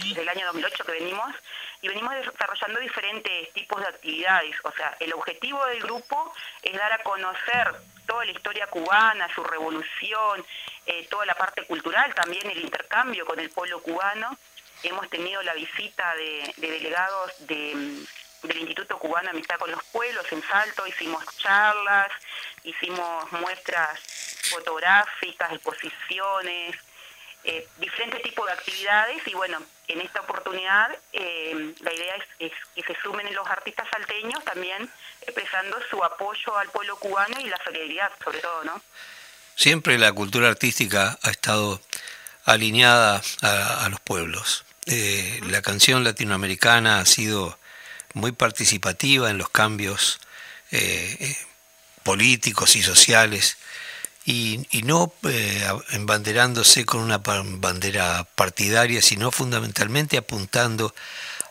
desde 0.05 0.21
el 0.21 0.29
año 0.29 0.45
2008 0.47 0.83
que 0.85 0.91
venimos, 0.91 1.35
y 1.81 1.87
venimos 1.87 2.13
desarrollando 2.13 2.79
diferentes 2.79 3.51
tipos 3.53 3.81
de 3.81 3.87
actividades. 3.87 4.55
O 4.63 4.71
sea, 4.71 4.95
el 4.99 5.13
objetivo 5.13 5.65
del 5.65 5.81
grupo 5.81 6.31
es 6.61 6.77
dar 6.77 6.93
a 6.93 6.99
conocer 6.99 7.73
toda 8.05 8.25
la 8.25 8.31
historia 8.31 8.67
cubana, 8.67 9.33
su 9.33 9.43
revolución, 9.43 10.45
eh, 10.85 11.07
toda 11.09 11.25
la 11.25 11.33
parte 11.33 11.63
cultural, 11.63 12.13
también 12.13 12.49
el 12.49 12.59
intercambio 12.59 13.25
con 13.25 13.39
el 13.39 13.49
pueblo 13.49 13.81
cubano. 13.81 14.37
Hemos 14.83 15.09
tenido 15.09 15.41
la 15.43 15.53
visita 15.53 16.15
de, 16.15 16.53
delegados 16.57 17.31
del 17.39 18.07
Instituto 18.43 18.97
Cubano 18.97 19.25
de 19.25 19.31
Amistad 19.31 19.57
con 19.59 19.71
los 19.71 19.83
Pueblos 19.85 20.25
en 20.31 20.41
Salto, 20.43 20.87
hicimos 20.87 21.23
charlas, 21.37 22.11
hicimos 22.63 23.31
muestras 23.31 23.99
fotográficas, 24.49 25.51
exposiciones, 25.53 26.75
eh, 27.43 27.67
diferentes 27.79 28.21
tipos 28.21 28.45
de 28.45 28.53
actividades 28.53 29.27
y 29.27 29.33
bueno, 29.33 29.57
en 29.87 30.01
esta 30.01 30.21
oportunidad 30.21 30.95
eh, 31.11 31.73
la 31.79 31.91
idea 31.91 32.15
es, 32.37 32.51
que 32.75 32.83
se 32.83 33.01
sumen 33.01 33.33
los 33.33 33.47
artistas 33.47 33.87
salteños 33.91 34.43
también 34.45 34.87
expresando 35.21 35.79
su 35.89 36.03
apoyo 36.03 36.55
al 36.57 36.69
pueblo 36.69 36.97
cubano 36.97 37.39
y 37.39 37.49
la 37.49 37.57
solidaridad 37.63 38.11
sobre 38.23 38.39
todo, 38.39 38.63
¿no? 38.63 38.81
Siempre 39.55 39.97
la 39.97 40.13
cultura 40.13 40.49
artística 40.49 41.17
ha 41.23 41.29
estado 41.31 41.81
alineada 42.45 43.21
a, 43.41 43.87
los 43.89 43.99
pueblos. 44.01 44.63
Eh, 44.91 45.39
la 45.47 45.61
canción 45.61 46.03
latinoamericana 46.03 46.99
ha 46.99 47.05
sido 47.05 47.57
muy 48.13 48.31
participativa 48.31 49.29
en 49.29 49.37
los 49.37 49.49
cambios 49.49 50.19
políticos 52.03 52.77
y 52.77 52.81
sociales 52.81 53.57
y, 54.25 54.67
no 54.83 55.13
eh, 55.27 55.67
embanderándose 55.91 56.85
con 56.85 57.01
una 57.01 57.17
bandera 57.17 58.23
partidaria, 58.35 59.01
sino 59.01 59.31
fundamentalmente 59.31 60.17
apuntando 60.17 60.93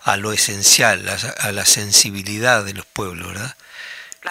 a 0.02 0.16
lo 0.16 0.32
esencial, 0.32 1.06
a, 1.08 1.52
la 1.52 1.64
sensibilidad 1.66 2.64
de 2.64 2.74
los 2.74 2.86
pueblos, 2.86 3.28
¿verdad? 3.28 3.56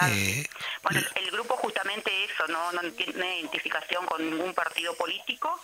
Eh, 0.08 0.46
bueno, 0.82 1.00
el 1.16 1.30
grupo 1.30 1.56
justamente 1.56 2.10
eso, 2.24 2.46
no, 2.48 2.72
no 2.72 2.80
tiene 2.92 3.40
identificación 3.40 4.06
con 4.06 4.28
ningún 4.28 4.54
partido 4.54 4.94
político, 4.94 5.60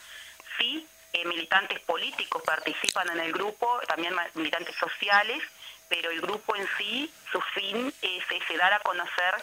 sí, 0.59 0.87
eh, 1.16 1.24
militantes 1.24 1.81
políticos 1.81 2.42
participan 2.44 3.09
en 3.11 3.20
el 3.20 3.33
grupo, 3.33 3.81
también 3.88 4.14
militantes 4.35 4.76
sociales, 4.76 5.42
pero 5.88 6.11
el 6.11 6.20
grupo 6.20 6.55
en 6.57 6.68
sí, 6.76 7.11
su 7.33 7.40
fin 7.55 7.92
es, 8.02 8.24
es 8.31 8.59
dar 8.59 8.72
a 8.74 8.81
conocer 8.81 9.35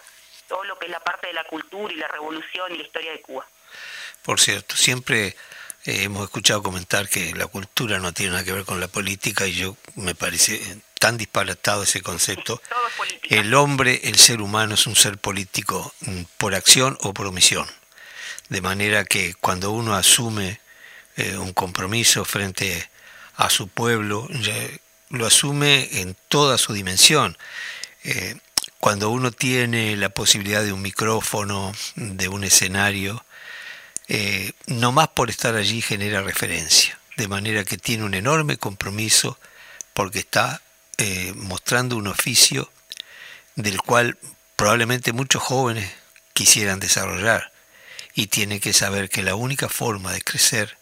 todo 0.47 0.63
lo 0.65 0.77
que 0.77 0.85
es 0.85 0.91
la 0.91 0.99
parte 0.99 1.27
de 1.27 1.33
la 1.33 1.43
cultura 1.45 1.91
y 1.91 1.97
la 1.97 2.07
revolución 2.07 2.71
y 2.73 2.77
la 2.77 2.83
historia 2.83 3.11
de 3.11 3.21
Cuba. 3.21 3.45
Por 4.21 4.39
cierto, 4.39 4.75
siempre 4.75 5.35
eh, 5.85 6.03
hemos 6.03 6.23
escuchado 6.23 6.61
comentar 6.61 7.09
que 7.09 7.33
la 7.33 7.47
cultura 7.47 7.99
no 7.99 8.13
tiene 8.13 8.33
nada 8.33 8.43
que 8.43 8.53
ver 8.53 8.65
con 8.65 8.79
la 8.79 8.87
política 8.87 9.47
y 9.47 9.53
yo 9.53 9.75
me 9.95 10.15
parece 10.15 10.61
tan 10.99 11.17
disparatado 11.17 11.83
ese 11.83 12.01
concepto. 12.01 12.61
el 13.29 13.53
hombre, 13.53 14.01
el 14.03 14.17
ser 14.17 14.41
humano 14.41 14.75
es 14.75 14.85
un 14.85 14.95
ser 14.95 15.17
político 15.17 15.93
mm, 16.01 16.23
por 16.37 16.55
acción 16.55 16.97
o 17.01 17.13
por 17.13 17.25
omisión. 17.25 17.67
De 18.49 18.61
manera 18.61 19.05
que 19.05 19.33
cuando 19.33 19.71
uno 19.71 19.95
asume 19.95 20.59
eh, 21.15 21.37
un 21.37 21.53
compromiso 21.53 22.25
frente 22.25 22.89
a 23.35 23.49
su 23.49 23.67
pueblo, 23.67 24.27
lo 25.09 25.25
asume 25.25 26.01
en 26.01 26.15
toda 26.27 26.57
su 26.57 26.73
dimensión. 26.73 27.37
Eh, 28.03 28.35
cuando 28.79 29.09
uno 29.09 29.31
tiene 29.31 29.95
la 29.95 30.09
posibilidad 30.09 30.63
de 30.63 30.73
un 30.73 30.81
micrófono, 30.81 31.71
de 31.95 32.27
un 32.27 32.43
escenario, 32.43 33.23
eh, 34.07 34.51
no 34.67 34.91
más 34.91 35.07
por 35.09 35.29
estar 35.29 35.55
allí 35.55 35.81
genera 35.81 36.21
referencia, 36.21 36.99
de 37.15 37.27
manera 37.27 37.63
que 37.63 37.77
tiene 37.77 38.03
un 38.03 38.13
enorme 38.13 38.57
compromiso 38.57 39.39
porque 39.93 40.19
está 40.19 40.61
eh, 40.97 41.31
mostrando 41.35 41.95
un 41.95 42.07
oficio 42.07 42.69
del 43.55 43.81
cual 43.81 44.17
probablemente 44.55 45.13
muchos 45.13 45.41
jóvenes 45.41 45.89
quisieran 46.33 46.79
desarrollar 46.79 47.51
y 48.13 48.27
tiene 48.27 48.59
que 48.59 48.73
saber 48.73 49.09
que 49.09 49.23
la 49.23 49.35
única 49.35 49.69
forma 49.69 50.11
de 50.11 50.21
crecer 50.21 50.77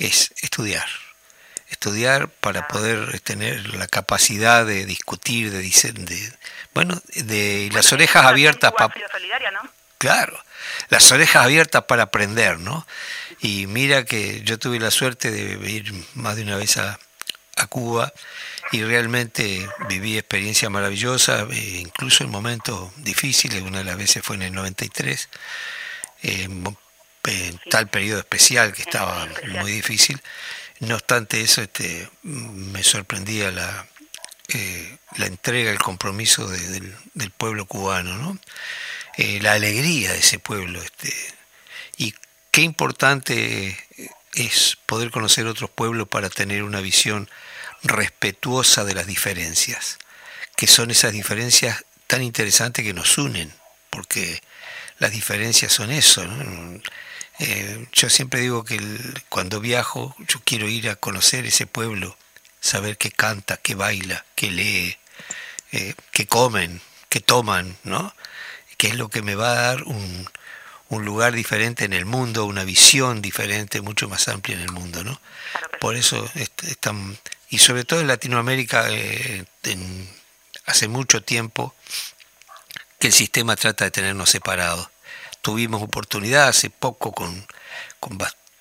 es 0.00 0.32
estudiar. 0.42 0.88
Estudiar 1.68 2.28
para 2.28 2.66
poder 2.66 3.20
tener 3.20 3.74
la 3.74 3.86
capacidad 3.86 4.66
de 4.66 4.86
discutir, 4.86 5.52
de, 5.52 5.62
de 5.62 6.32
bueno, 6.74 7.00
de 7.14 7.70
las 7.72 7.92
orejas 7.92 8.24
abiertas 8.24 8.72
para... 8.72 8.92
Claro, 9.98 10.42
las 10.88 11.12
orejas 11.12 11.44
abiertas 11.44 11.84
para 11.84 12.04
aprender, 12.04 12.58
¿no? 12.58 12.86
Y 13.40 13.66
mira 13.66 14.04
que 14.04 14.42
yo 14.42 14.58
tuve 14.58 14.80
la 14.80 14.90
suerte 14.90 15.30
de 15.30 15.70
ir 15.70 15.92
más 16.14 16.36
de 16.36 16.42
una 16.42 16.56
vez 16.56 16.76
a, 16.78 16.98
Cuba 17.68 18.10
y 18.72 18.82
realmente 18.82 19.68
viví 19.86 20.16
experiencias 20.16 20.70
maravillosas, 20.70 21.44
eh, 21.50 21.82
incluso 21.82 22.24
en 22.24 22.30
momentos 22.30 22.90
difíciles, 22.96 23.60
una 23.60 23.80
de 23.80 23.84
las 23.84 23.98
veces 23.98 24.22
fue 24.24 24.36
en 24.36 24.42
el 24.42 24.54
93, 24.54 25.28
en 27.24 27.60
tal 27.70 27.88
periodo 27.88 28.20
especial 28.20 28.72
que 28.72 28.82
estaba 28.82 29.28
muy 29.60 29.72
difícil, 29.72 30.20
no 30.80 30.94
obstante 30.94 31.42
eso, 31.42 31.62
este, 31.62 32.08
me 32.22 32.82
sorprendía 32.82 33.50
la, 33.50 33.86
eh, 34.48 34.98
la 35.16 35.26
entrega, 35.26 35.70
el 35.70 35.78
compromiso 35.78 36.48
del, 36.48 36.96
pueblo 37.36 37.66
cubano, 37.66 38.16
¿no? 38.16 38.38
Eh, 39.16 39.38
la 39.42 39.52
alegría 39.52 40.12
de 40.12 40.18
ese 40.18 40.38
pueblo. 40.38 40.82
Este, 40.82 41.12
y 41.98 42.14
qué 42.50 42.62
importante 42.62 43.78
es 44.34 44.78
poder 44.86 45.10
conocer 45.10 45.46
otros 45.46 45.70
pueblos 45.70 46.08
para 46.08 46.30
tener 46.30 46.62
una 46.62 46.80
visión 46.80 47.28
respetuosa 47.82 48.84
de 48.84 48.94
las 48.94 49.06
diferencias, 49.06 49.98
que 50.56 50.66
son 50.66 50.90
esas 50.90 51.12
diferencias 51.12 51.84
tan 52.06 52.22
interesantes 52.22 52.84
que 52.84 52.94
nos 52.94 53.18
unen, 53.18 53.52
porque 53.90 54.42
las 54.98 55.12
diferencias 55.12 55.72
son 55.72 55.90
eso. 55.90 56.24
¿no? 56.24 56.80
Eh, 57.42 57.86
yo 57.94 58.10
siempre 58.10 58.40
digo 58.40 58.64
que 58.64 58.78
cuando 59.30 59.60
viajo, 59.60 60.14
yo 60.28 60.40
quiero 60.44 60.68
ir 60.68 60.90
a 60.90 60.96
conocer 60.96 61.46
ese 61.46 61.66
pueblo, 61.66 62.18
saber 62.60 62.98
qué 62.98 63.10
canta, 63.10 63.56
qué 63.56 63.74
baila, 63.74 64.26
qué 64.34 64.50
lee, 64.50 64.98
eh, 65.72 65.94
qué 66.12 66.26
comen, 66.26 66.82
qué 67.08 67.20
toman, 67.20 67.78
¿no? 67.82 68.14
Que 68.76 68.88
es 68.88 68.96
lo 68.96 69.08
que 69.08 69.22
me 69.22 69.36
va 69.36 69.52
a 69.52 69.62
dar 69.62 69.82
un, 69.84 70.28
lugar 70.90 71.32
diferente 71.32 71.86
en 71.86 71.94
el 71.94 72.04
mundo, 72.04 72.44
una 72.44 72.64
visión 72.64 73.22
diferente, 73.22 73.80
mucho 73.80 74.06
más 74.06 74.28
amplia 74.28 74.56
en 74.56 74.62
el 74.62 74.72
mundo, 74.72 75.02
¿no? 75.02 75.18
Por 75.80 75.96
eso 75.96 76.28
están, 76.34 77.18
y 77.48 77.56
sobre 77.56 77.84
todo 77.84 78.00
en 78.02 78.08
Latinoamérica, 78.08 78.84
eh, 78.90 79.46
hace 80.66 80.88
mucho 80.88 81.22
tiempo 81.22 81.74
que 82.98 83.06
el 83.06 83.12
sistema 83.14 83.56
trata 83.56 83.84
de 83.84 83.90
tenernos 83.90 84.28
separados 84.28 84.90
tuvimos 85.42 85.82
oportunidad 85.82 86.48
hace 86.48 86.70
poco 86.70 87.12
con, 87.12 87.46
con 87.98 88.18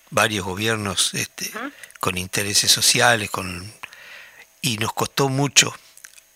varios 0.09 0.45
gobiernos 0.45 1.13
este, 1.13 1.51
con 1.99 2.17
intereses 2.17 2.71
sociales, 2.71 3.29
con, 3.29 3.71
y 4.61 4.77
nos 4.77 4.93
costó 4.93 5.29
mucho 5.29 5.75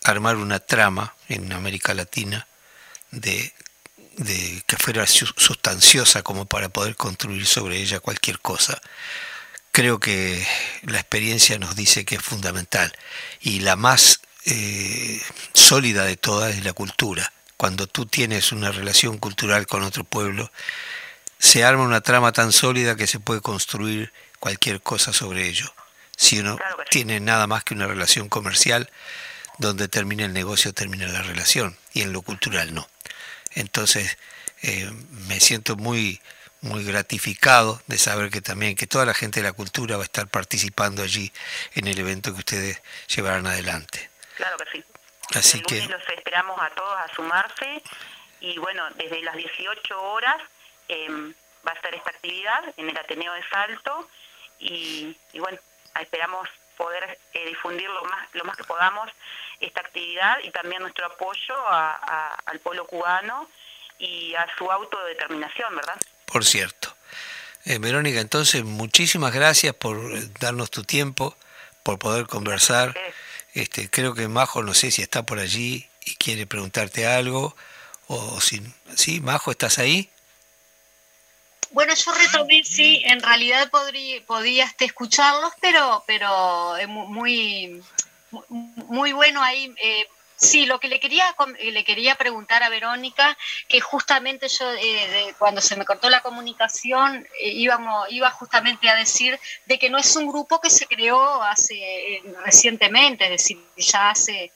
armar 0.03 0.35
una 0.35 0.59
trama 0.59 1.15
en 1.29 1.51
América 1.53 1.93
Latina 1.93 2.47
de, 3.11 3.53
de 4.17 4.63
que 4.67 4.77
fuera 4.77 5.05
sustanciosa 5.07 6.21
como 6.21 6.45
para 6.45 6.69
poder 6.69 6.95
construir 6.95 7.45
sobre 7.45 7.77
ella 7.77 7.99
cualquier 7.99 8.39
cosa. 8.39 8.81
Creo 9.71 9.99
que 9.99 10.45
la 10.83 10.99
experiencia 10.99 11.57
nos 11.57 11.75
dice 11.75 12.05
que 12.05 12.15
es 12.15 12.21
fundamental 12.21 12.95
y 13.41 13.61
la 13.61 13.75
más 13.75 14.19
eh, 14.45 15.21
sólida 15.53 16.05
de 16.05 16.17
todas 16.17 16.55
es 16.55 16.63
la 16.63 16.73
cultura. 16.73 17.31
Cuando 17.63 17.87
tú 17.87 18.05
tienes 18.05 18.51
una 18.51 18.73
relación 18.73 19.17
cultural 19.17 19.67
con 19.67 19.83
otro 19.83 20.03
pueblo, 20.03 20.51
se 21.39 21.63
arma 21.63 21.83
una 21.83 22.01
trama 22.01 22.33
tan 22.33 22.51
sólida 22.51 22.97
que 22.97 23.07
se 23.07 23.21
puede 23.21 23.39
construir 23.39 24.11
cualquier 24.41 24.81
cosa 24.81 25.13
sobre 25.13 25.47
ello. 25.47 25.73
Si 26.17 26.41
uno 26.41 26.59
tiene 26.89 27.21
nada 27.21 27.47
más 27.47 27.63
que 27.63 27.73
una 27.73 27.87
relación 27.87 28.27
comercial, 28.27 28.91
donde 29.59 29.87
termina 29.87 30.25
el 30.25 30.33
negocio, 30.33 30.73
termina 30.73 31.07
la 31.07 31.21
relación, 31.21 31.77
y 31.93 32.01
en 32.01 32.11
lo 32.11 32.21
cultural 32.21 32.73
no. 32.73 32.85
Entonces, 33.51 34.17
eh, 34.61 34.91
me 35.29 35.39
siento 35.39 35.77
muy, 35.77 36.19
muy 36.59 36.83
gratificado 36.83 37.81
de 37.87 37.97
saber 37.97 38.29
que 38.29 38.41
también 38.41 38.75
que 38.75 38.87
toda 38.87 39.05
la 39.05 39.13
gente 39.13 39.39
de 39.39 39.47
la 39.47 39.53
cultura 39.53 39.95
va 39.95 40.03
a 40.03 40.11
estar 40.11 40.27
participando 40.27 41.01
allí 41.01 41.31
en 41.75 41.87
el 41.87 41.97
evento 41.97 42.33
que 42.33 42.39
ustedes 42.39 42.81
llevarán 43.07 43.47
adelante. 43.47 44.09
Claro 44.35 44.57
que 44.57 44.65
sí. 44.79 44.83
Así 45.35 45.61
que 45.61 45.85
los 45.87 46.07
esperamos 46.09 46.59
a 46.61 46.69
todos 46.71 46.95
a 46.99 47.07
sumarse 47.15 47.81
y 48.39 48.57
bueno, 48.57 48.83
desde 48.95 49.21
las 49.21 49.35
18 49.35 50.01
horas 50.01 50.35
em, 50.87 51.33
va 51.65 51.71
a 51.71 51.75
estar 51.75 51.95
esta 51.95 52.09
actividad 52.09 52.61
en 52.77 52.89
el 52.89 52.97
Ateneo 52.97 53.33
de 53.33 53.43
Salto 53.49 54.09
y, 54.59 55.15
bueno, 55.33 55.57
esperamos 55.99 56.47
poder 56.77 57.19
eh, 57.33 57.45
difundir 57.47 57.89
lo 57.89 58.03
más, 58.05 58.27
lo 58.33 58.43
más 58.43 58.57
que 58.57 58.63
podamos 58.63 59.09
esta 59.59 59.81
actividad 59.81 60.37
y 60.43 60.51
también 60.51 60.81
nuestro 60.81 61.05
apoyo 61.05 61.55
al 61.67 62.59
pueblo 62.59 62.85
cubano 62.85 63.47
y 63.99 64.35
a 64.35 64.45
su 64.57 64.69
autodeterminación, 64.69 65.75
¿verdad? 65.75 65.95
Por 66.25 66.43
cierto. 66.43 66.95
Eh, 67.65 67.77
Verónica, 67.79 68.19
entonces 68.19 68.63
muchísimas 68.63 69.33
gracias 69.33 69.73
por 69.73 69.95
darnos 70.39 70.69
tu 70.69 70.83
tiempo, 70.83 71.35
por 71.83 71.97
poder 71.97 72.27
conversar. 72.27 72.93
Este, 73.53 73.89
creo 73.89 74.13
que 74.13 74.27
Majo, 74.27 74.63
no 74.63 74.73
sé 74.73 74.91
si 74.91 75.01
está 75.01 75.23
por 75.23 75.39
allí 75.39 75.87
y 76.05 76.15
quiere 76.15 76.47
preguntarte 76.47 77.05
algo, 77.05 77.55
o 78.07 78.41
si... 78.41 78.61
¿Sí, 78.95 79.21
Majo, 79.21 79.51
estás 79.51 79.79
ahí? 79.79 80.09
Bueno, 81.71 81.93
yo 81.95 82.13
retomé, 82.13 82.63
sí, 82.63 83.01
en 83.05 83.21
realidad 83.21 83.69
podría, 83.71 84.23
podía 84.25 84.65
este, 84.65 84.85
escucharlos, 84.85 85.51
pero, 85.59 86.03
pero 86.05 86.75
muy, 86.87 87.81
muy 88.59 89.11
bueno 89.11 89.41
ahí. 89.41 89.73
Eh, 89.81 90.07
Sí, 90.43 90.65
lo 90.65 90.77
que 90.77 90.89
le 90.89 90.99
quería, 90.99 91.33
le 91.57 91.83
quería 91.85 92.15
preguntar 92.15 92.63
a 92.63 92.69
Verónica, 92.69 93.37
que 93.69 93.79
justamente 93.79 94.49
yo, 94.49 94.69
eh, 94.73 95.33
cuando 95.39 95.61
se 95.61 95.77
me 95.77 95.85
cortó 95.85 96.09
la 96.09 96.19
comunicación, 96.21 97.25
eh, 97.39 97.49
íbamos, 97.49 98.11
iba 98.11 98.29
justamente 98.29 98.89
a 98.89 98.95
decir 98.95 99.39
de 99.65 99.79
que 99.79 99.89
no 99.89 99.97
es 99.97 100.13
un 100.17 100.27
grupo 100.27 100.59
que 100.59 100.69
se 100.69 100.85
creó 100.85 101.41
hace 101.41 101.75
eh, 101.75 102.23
recientemente, 102.43 103.23
es 103.23 103.29
decir, 103.29 103.57
ya 103.77 104.09
hace 104.09 104.51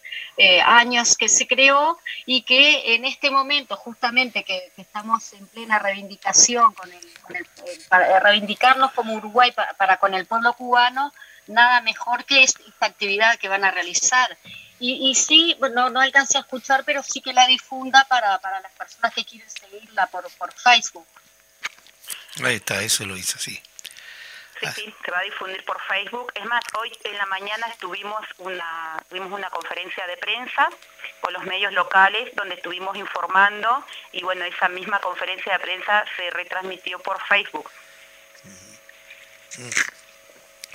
años 0.65 1.15
que 1.15 1.29
se 1.29 1.47
creó 1.47 1.97
y 2.25 2.41
que 2.41 2.93
en 2.95 3.05
este 3.05 3.31
momento, 3.31 3.77
justamente 3.77 4.43
que, 4.43 4.71
estamos 4.75 5.31
en 5.33 5.47
plena 5.47 5.79
reivindicación, 5.79 6.73
con 6.73 6.91
el, 6.91 7.47
para 7.87 8.19
reivindicarnos 8.19 8.91
como 8.91 9.13
Uruguay 9.13 9.53
para, 9.77 9.97
con 9.97 10.13
el 10.13 10.25
pueblo 10.25 10.51
cubano, 10.53 11.13
nada 11.47 11.79
mejor 11.81 12.25
que 12.25 12.43
esta 12.43 12.85
actividad 12.85 13.37
que 13.37 13.47
van 13.47 13.63
a 13.63 13.71
realizar. 13.71 14.37
Y, 14.79 15.09
y 15.09 15.15
sí, 15.15 15.57
no, 15.73 15.89
no 15.89 15.99
alcancé 15.99 16.37
a 16.37 16.41
escuchar, 16.41 16.83
pero 16.85 17.01
sí 17.03 17.21
que 17.21 17.33
la 17.33 17.47
difunda 17.47 18.05
para, 18.05 18.39
para 18.39 18.61
las 18.61 18.71
personas 18.73 19.13
que 19.13 19.25
quieren 19.25 19.49
seguirla 19.49 20.07
por, 20.07 20.29
por 20.37 20.53
Facebook. 20.53 21.07
Ahí 22.43 22.55
está, 22.55 22.81
eso 22.83 23.05
lo 23.05 23.17
hizo, 23.17 23.39
sí. 23.39 23.61
Sí, 24.59 24.67
sí, 24.73 24.95
se 25.05 25.11
va 25.11 25.19
a 25.19 25.23
difundir 25.23 25.63
por 25.65 25.79
Facebook. 25.83 26.31
Es 26.33 26.45
más, 26.45 26.63
hoy 26.79 26.91
en 27.03 27.17
la 27.17 27.25
mañana 27.27 27.67
estuvimos 27.67 28.25
una, 28.39 28.97
tuvimos 29.07 29.31
una 29.31 29.49
conferencia 29.49 30.07
de 30.07 30.17
prensa 30.17 30.69
con 31.21 31.33
los 31.33 31.43
medios 31.43 31.73
locales 31.73 32.33
donde 32.35 32.55
estuvimos 32.55 32.97
informando 32.97 33.85
y 34.11 34.23
bueno, 34.23 34.45
esa 34.45 34.67
misma 34.69 34.99
conferencia 34.99 35.53
de 35.53 35.59
prensa 35.59 36.05
se 36.15 36.29
retransmitió 36.31 36.99
por 36.99 37.21
Facebook. 37.27 37.69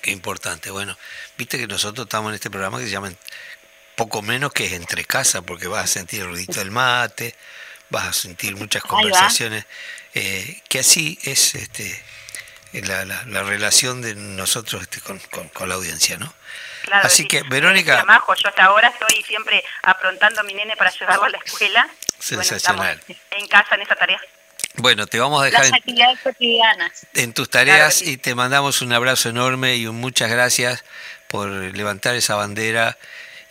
Qué 0.00 0.10
importante. 0.10 0.70
Bueno, 0.70 0.96
viste 1.36 1.58
que 1.58 1.66
nosotros 1.66 2.06
estamos 2.06 2.30
en 2.30 2.34
este 2.36 2.50
programa 2.50 2.78
que 2.78 2.84
se 2.84 2.90
llama 2.90 3.12
poco 3.94 4.22
menos 4.22 4.52
que 4.52 4.66
es 4.66 4.72
entre 4.72 5.04
casa, 5.04 5.42
porque 5.42 5.68
vas 5.68 5.84
a 5.84 5.86
sentir 5.86 6.20
el 6.22 6.28
ruidito 6.28 6.60
del 6.60 6.70
mate, 6.70 7.34
vas 7.90 8.06
a 8.06 8.12
sentir 8.12 8.56
muchas 8.56 8.82
conversaciones, 8.82 9.66
eh, 10.14 10.60
que 10.68 10.80
así 10.80 11.18
es 11.22 11.54
este, 11.54 12.02
la, 12.72 13.04
la, 13.04 13.42
relación 13.42 14.00
de 14.00 14.14
nosotros 14.14 14.82
este, 14.82 15.00
con, 15.00 15.18
con, 15.50 15.68
la 15.68 15.74
audiencia, 15.74 16.16
¿no? 16.16 16.32
así 16.90 17.26
que, 17.26 17.42
Verónica... 17.42 18.04
yo 18.04 18.48
hasta 18.48 18.64
ahora 18.64 18.88
estoy 18.88 19.22
siempre 19.22 19.62
aprontando 19.82 20.40
a 20.40 20.44
mi 20.44 20.54
nene 20.54 20.76
para 20.76 20.90
llevarlo 20.90 21.24
a 21.24 21.28
la 21.28 21.38
escuela. 21.38 21.88
Sensacional. 22.18 23.02
en 23.32 23.48
casa 23.48 23.74
en 23.74 23.82
esa 23.82 23.96
tarea. 23.96 24.20
Bueno, 24.76 25.06
te 25.06 25.18
vamos 25.18 25.42
a 25.42 25.46
dejar 25.46 25.64
Las 25.64 25.72
actividades 25.74 26.20
cotidianas. 26.20 27.06
en 27.14 27.32
tus 27.34 27.50
tareas 27.50 28.00
y 28.00 28.16
te 28.16 28.34
mandamos 28.34 28.80
un 28.80 28.92
abrazo 28.92 29.28
enorme 29.28 29.76
y 29.76 29.86
un 29.86 30.00
muchas 30.00 30.30
gracias 30.30 30.84
por 31.28 31.48
levantar 31.48 32.14
esa 32.14 32.36
bandera 32.36 32.96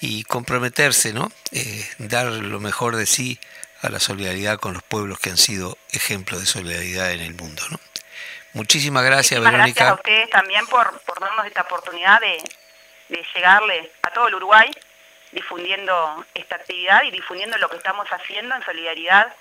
y 0.01 0.23
comprometerse, 0.23 1.13
¿no? 1.13 1.31
Eh, 1.51 1.87
dar 1.99 2.25
lo 2.25 2.59
mejor 2.59 2.95
de 2.95 3.05
sí 3.05 3.39
a 3.81 3.89
la 3.89 3.99
solidaridad 3.99 4.59
con 4.59 4.73
los 4.73 4.83
pueblos 4.83 5.19
que 5.19 5.29
han 5.29 5.37
sido 5.37 5.77
ejemplos 5.91 6.41
de 6.41 6.47
solidaridad 6.47 7.11
en 7.11 7.21
el 7.21 7.35
mundo, 7.35 7.63
¿no? 7.69 7.79
Muchísimas 8.53 9.05
gracias, 9.05 9.39
Verónica. 9.39 9.85
Gracias 9.85 9.89
a 9.89 9.93
ustedes 9.93 10.29
también 10.29 10.65
por, 10.67 10.99
por 11.01 11.19
darnos 11.19 11.45
esta 11.45 11.61
oportunidad 11.61 12.19
de, 12.19 12.43
de 13.09 13.25
llegarle 13.33 13.91
a 14.01 14.09
todo 14.09 14.27
el 14.27 14.35
Uruguay 14.35 14.69
difundiendo 15.31 16.25
esta 16.33 16.55
actividad 16.55 17.03
y 17.03 17.11
difundiendo 17.11 17.57
lo 17.57 17.69
que 17.69 17.77
estamos 17.77 18.07
haciendo 18.09 18.55
en 18.55 18.63
solidaridad, 18.63 19.33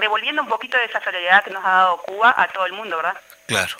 devolviendo 0.00 0.42
un 0.42 0.48
poquito 0.48 0.76
de 0.76 0.84
esa 0.84 1.02
solidaridad 1.02 1.42
que 1.44 1.50
nos 1.50 1.64
ha 1.64 1.68
dado 1.70 1.96
Cuba 2.02 2.34
a 2.36 2.46
todo 2.48 2.66
el 2.66 2.72
mundo, 2.72 2.96
¿verdad? 2.96 3.16
Claro. 3.46 3.76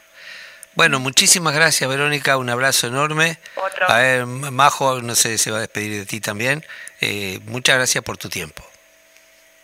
Bueno, 0.74 0.98
muchísimas 0.98 1.54
gracias 1.54 1.88
Verónica, 1.88 2.36
un 2.36 2.50
abrazo 2.50 2.88
enorme. 2.88 3.38
A 3.86 3.98
ver, 3.98 4.26
Majo, 4.26 5.00
no 5.02 5.14
sé, 5.14 5.38
se 5.38 5.50
va 5.52 5.58
a 5.58 5.60
despedir 5.60 6.00
de 6.00 6.06
ti 6.06 6.20
también. 6.20 6.66
Eh, 7.00 7.38
muchas 7.44 7.76
gracias 7.76 8.02
por 8.02 8.16
tu 8.16 8.28
tiempo. 8.28 8.64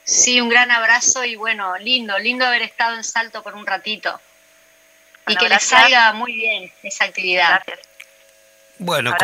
Sí, 0.04 0.40
un 0.40 0.48
gran 0.48 0.70
abrazo 0.70 1.24
y 1.24 1.34
bueno, 1.34 1.76
lindo, 1.78 2.18
lindo 2.18 2.46
haber 2.46 2.62
estado 2.62 2.96
en 2.96 3.04
Salto 3.04 3.42
por 3.42 3.54
un 3.54 3.66
ratito. 3.66 4.20
y 5.26 5.36
que 5.36 5.48
les 5.48 5.62
salga 5.62 6.12
muy 6.12 6.32
bien 6.32 6.72
esa 6.82 7.04
actividad. 7.04 7.62
Gracias. 7.66 7.88
Bueno, 8.78 9.14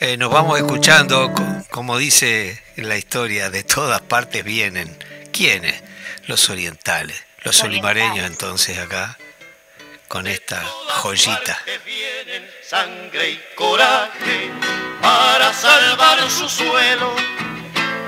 eh, 0.00 0.16
nos 0.16 0.30
vamos 0.30 0.58
escuchando, 0.58 1.32
como 1.70 1.96
dice 1.96 2.62
la 2.76 2.96
historia, 2.96 3.50
de 3.50 3.62
todas 3.64 4.00
partes 4.02 4.44
vienen. 4.44 4.96
¿Quiénes? 5.32 5.82
Los 6.26 6.50
orientales, 6.50 7.24
los 7.42 7.62
olimareños 7.62 8.26
entonces 8.26 8.78
acá 8.78 9.16
con 10.08 10.26
esta 10.26 10.62
joyita. 11.02 11.58
Vienen 11.84 12.50
sangre 12.62 13.30
y 13.30 13.40
coraje 13.54 14.50
para 15.00 15.52
salvar 15.52 16.18
su 16.30 16.48
suelo. 16.48 17.14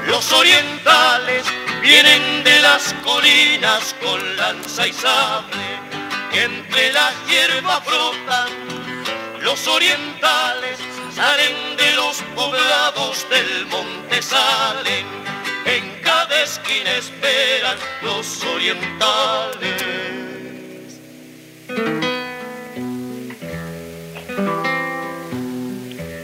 Los 0.07 0.33
orientales 0.33 1.45
vienen 1.83 2.43
de 2.43 2.61
las 2.61 2.95
colinas 3.05 3.95
con 4.03 4.37
lanza 4.37 4.87
y 4.87 4.93
sable 4.93 5.67
entre 6.33 6.93
la 6.93 7.13
hierba 7.29 7.81
brotan. 7.81 8.49
Los 9.41 9.67
orientales 9.69 10.79
salen 11.15 11.77
de 11.77 11.93
los 11.93 12.17
poblados 12.35 13.29
del 13.29 13.67
monte, 13.67 14.23
salen 14.23 15.07
en 15.67 16.01
cada 16.03 16.43
esquina 16.43 16.91
esperan 16.97 17.77
los 18.03 18.43
orientales. 18.45 20.30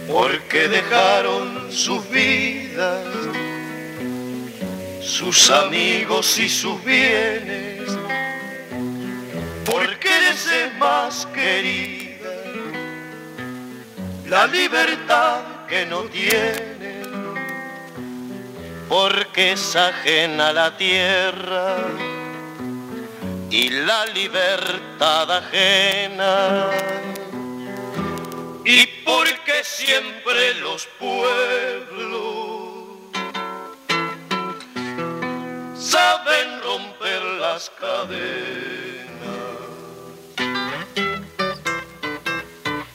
Porque 0.08 0.68
dejaron 0.68 1.70
sus 1.70 2.08
vidas, 2.10 3.04
sus 5.00 5.50
amigos 5.50 6.38
y 6.38 6.48
sus 6.48 6.82
bienes, 6.84 7.82
porque 9.64 10.08
les 10.08 10.46
es 10.46 10.74
más 10.78 11.26
querida 11.26 12.32
la 14.28 14.46
libertad 14.46 15.66
que 15.68 15.86
no 15.86 16.02
tienen, 16.02 17.04
porque 18.88 19.52
es 19.52 19.76
ajena 19.76 20.52
la 20.52 20.76
tierra 20.76 21.76
y 23.50 23.70
la 23.70 24.06
libertad 24.06 25.30
ajena. 25.30 26.70
Y 28.64 28.86
porque 29.04 29.62
siempre 29.62 30.54
los 30.54 30.86
pueblos 30.98 32.66
saben 35.78 36.60
romper 36.62 37.22
las 37.40 37.70
cadenas. 37.78 39.06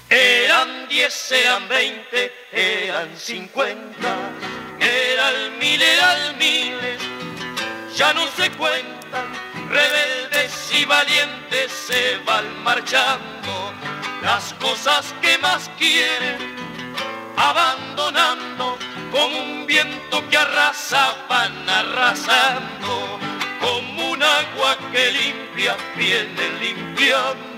Eran 0.10 0.90
diez, 0.90 1.32
eran 1.32 1.70
veinte, 1.70 2.34
eran 2.52 3.18
cincuenta, 3.18 4.14
eran 4.78 5.58
mil, 5.58 5.82
eran 5.82 6.38
miles, 6.38 7.02
ya 7.96 8.14
no 8.14 8.28
se 8.36 8.52
cuentan, 8.52 9.32
rebeldes 9.72 10.72
y 10.78 10.86
valientes 10.86 11.72
se 11.72 12.18
van 12.26 12.64
marchando, 12.64 13.74
las 14.22 14.54
cosas 14.56 15.14
que 15.22 15.38
más 15.38 15.70
quieren, 15.78 16.38
abandonando 17.38 18.78
como 19.12 19.38
un 19.38 19.66
viento 19.66 20.28
que 20.30 20.38
arrasa, 20.38 21.16
van 21.30 21.70
arrasando, 21.70 23.20
como 23.62 24.12
un 24.12 24.22
agua 24.22 24.78
que 24.92 25.12
limpia, 25.12 25.78
viene 25.96 26.50
limpiando. 26.60 27.52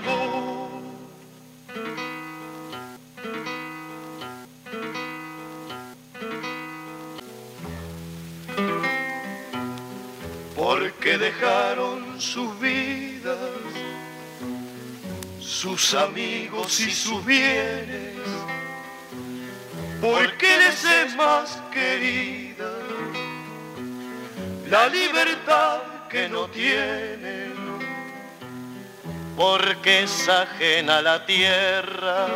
porque 10.56 11.18
dejaron 11.18 12.03
sus 12.18 12.58
vidas, 12.60 13.38
sus 15.40 15.94
amigos 15.94 16.80
y 16.80 16.90
sus 16.90 17.24
bienes, 17.24 18.14
porque 20.00 20.56
les 20.58 20.84
es 20.84 21.16
más 21.16 21.62
querida 21.72 22.70
la 24.68 24.88
libertad 24.88 26.08
que 26.08 26.28
no 26.28 26.48
tienen, 26.48 27.54
porque 29.36 30.04
es 30.04 30.28
ajena 30.28 31.02
la 31.02 31.24
tierra 31.26 32.26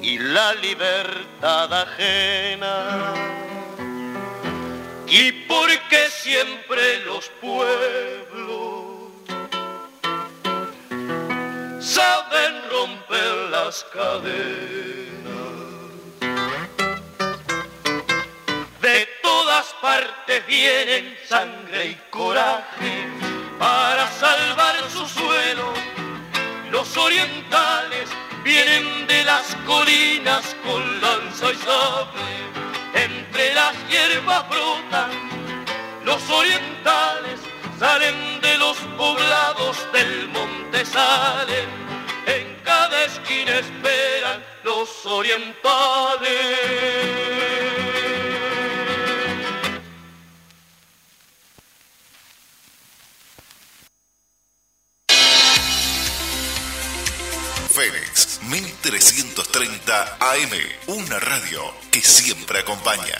y 0.00 0.18
la 0.18 0.54
libertad 0.54 1.72
ajena 1.72 3.32
y 5.14 5.30
porque 5.46 6.08
siempre 6.08 7.04
los 7.04 7.28
pueblos 7.38 9.12
saben 11.80 12.62
romper 12.70 13.34
las 13.50 13.84
cadenas. 13.92 14.32
De 18.80 19.06
todas 19.22 19.66
partes 19.82 20.46
vienen 20.46 21.14
sangre 21.28 21.88
y 21.88 21.94
coraje 22.08 23.06
para 23.58 24.10
salvar 24.12 24.76
su 24.90 25.06
suelo. 25.06 25.74
Los 26.70 26.96
orientales 26.96 28.08
vienen 28.42 29.06
de 29.06 29.24
las 29.24 29.54
colinas 29.66 30.56
con 30.64 31.02
lanza 31.02 31.52
y 31.52 31.56
sable 31.56 32.51
entre 33.52 33.54
las 33.54 33.74
hierbas 33.88 34.48
brotan, 34.48 35.10
los 36.04 36.30
orientales 36.30 37.40
salen 37.78 38.40
de 38.40 38.58
los 38.58 38.76
poblados 38.96 39.76
del 39.92 40.28
monte 40.28 40.84
salen, 40.84 41.68
en 42.26 42.56
cada 42.64 43.04
esquina 43.04 43.58
esperan 43.58 44.44
los 44.64 45.04
orientales. 45.06 46.32
1330 58.52 60.18
AM, 60.20 60.50
una 60.88 61.18
radio 61.18 61.74
que 61.90 62.02
siempre 62.02 62.58
acompaña. 62.58 63.16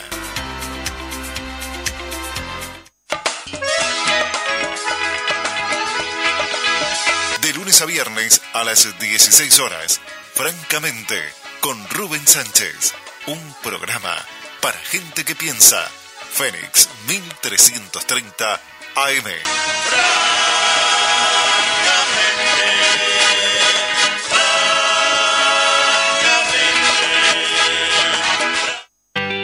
De 7.41 7.53
lunes 7.55 7.81
a 7.81 7.87
viernes 7.87 8.43
a 8.53 8.63
las 8.65 8.99
16 8.99 9.59
horas, 9.61 10.03
francamente, 10.35 11.19
con 11.61 11.83
Rubén 11.89 12.27
Sánchez, 12.27 12.93
un 13.27 13.55
programa 13.63 14.15
para 14.61 14.79
gente 14.81 15.25
que 15.25 15.35
piensa. 15.35 15.91
Fénix 16.35 16.91
1330 17.07 18.61
AM. 18.97 20.42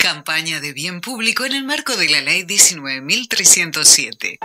Campaña 0.00 0.60
de 0.60 0.72
bien 0.72 1.02
público 1.02 1.44
en 1.44 1.52
el 1.52 1.62
marco 1.64 1.94
de 1.94 2.08
la 2.08 2.22
Ley 2.22 2.44
19.307. 2.44 4.38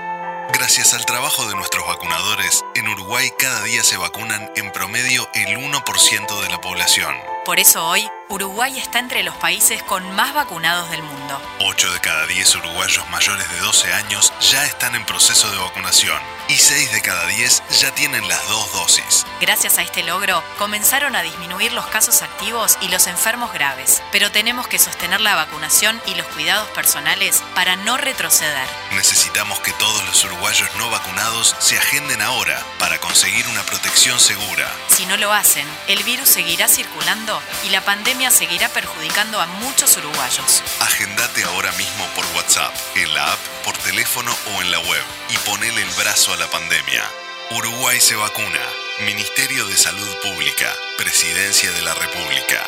Gracias 0.54 0.94
al 0.94 1.06
trabajo 1.06 1.48
de 1.48 1.56
nuestros 1.56 1.88
vacunadores, 1.88 2.62
en 2.76 2.90
Uruguay 2.90 3.30
cada 3.40 3.64
día 3.64 3.82
se 3.82 3.96
vacunan 3.96 4.52
en 4.58 4.70
promedio 4.74 5.30
el 5.34 5.56
1% 5.56 6.42
de 6.42 6.50
la 6.50 6.60
población. 6.60 7.16
Por 7.46 7.60
eso 7.60 7.86
hoy, 7.86 8.10
Uruguay 8.28 8.80
está 8.80 8.98
entre 8.98 9.22
los 9.22 9.36
países 9.36 9.84
con 9.84 10.16
más 10.16 10.34
vacunados 10.34 10.90
del 10.90 11.04
mundo. 11.04 11.40
8 11.60 11.94
de 11.94 12.00
cada 12.00 12.26
10 12.26 12.56
uruguayos 12.56 13.08
mayores 13.12 13.48
de 13.52 13.60
12 13.60 13.94
años 13.94 14.34
ya 14.42 14.66
están 14.66 14.96
en 14.96 15.06
proceso 15.06 15.52
de 15.52 15.58
vacunación 15.60 16.20
y 16.48 16.56
6 16.56 16.92
de 16.92 17.02
cada 17.02 17.28
10 17.28 17.64
ya 17.82 17.94
tienen 17.94 18.28
las 18.28 18.48
dos 18.50 18.74
dosis. 18.74 19.28
Gracias 19.42 19.78
a 19.78 19.84
este 19.84 20.02
logro, 20.02 20.44
comenzaron 20.58 21.16
a 21.16 21.22
disminuir 21.22 21.72
los 21.74 21.86
casos 21.86 22.24
activos 22.24 22.80
y 22.82 22.88
los 22.88 23.06
enfermos 23.06 23.54
graves, 23.54 24.02
pero 24.12 24.32
tenemos 24.32 24.68
que 24.68 24.80
sostener 24.80 25.22
la 25.22 25.36
vacunación 25.36 26.02
y 26.08 26.16
los 26.16 26.26
cuidados 26.28 26.68
personales 26.70 27.44
para 27.54 27.76
no 27.76 27.98
retroceder. 27.98 28.68
Necesitamos 28.94 29.60
que 29.60 29.72
todos 29.74 30.04
los 30.06 30.24
uruguayos 30.24 30.70
no 30.78 30.90
vacunados 30.90 31.56
se 31.60 31.78
agenden 31.78 32.24
ahora 32.24 32.60
para 32.80 33.00
conseguir 33.00 33.48
una 33.50 33.62
protección 33.64 34.20
segura. 34.20 34.72
Si 34.90 35.06
no 35.06 35.18
lo 35.18 35.32
hacen, 35.32 35.68
el 35.88 36.04
virus 36.04 36.30
seguirá 36.30 36.68
circulando 36.68 37.35
y 37.66 37.70
la 37.70 37.82
pandemia 37.82 38.32
seguirá 38.32 38.70
perjudicando 38.70 39.40
a 39.42 39.46
muchos 39.46 39.98
uruguayos. 39.98 40.64
Agendate 40.80 41.44
ahora 41.44 41.72
mismo 41.74 42.06
por 42.16 42.26
WhatsApp, 42.36 42.74
en 42.96 43.14
la 43.14 43.34
app, 43.34 43.40
por 43.64 43.78
teléfono 43.78 44.36
o 44.56 44.62
en 44.62 44.72
la 44.72 44.80
web 44.80 45.04
y 45.30 45.38
ponele 45.40 45.82
el 45.82 45.90
brazo 45.92 46.34
a 46.34 46.38
la 46.38 46.48
pandemia. 46.48 47.04
Uruguay 47.52 48.00
se 48.00 48.16
vacuna. 48.16 48.62
Ministerio 49.06 49.68
de 49.68 49.76
Salud 49.76 50.16
Pública. 50.24 50.72
Presidencia 50.98 51.72
de 51.72 51.82
la 51.84 51.94
República. 51.94 52.64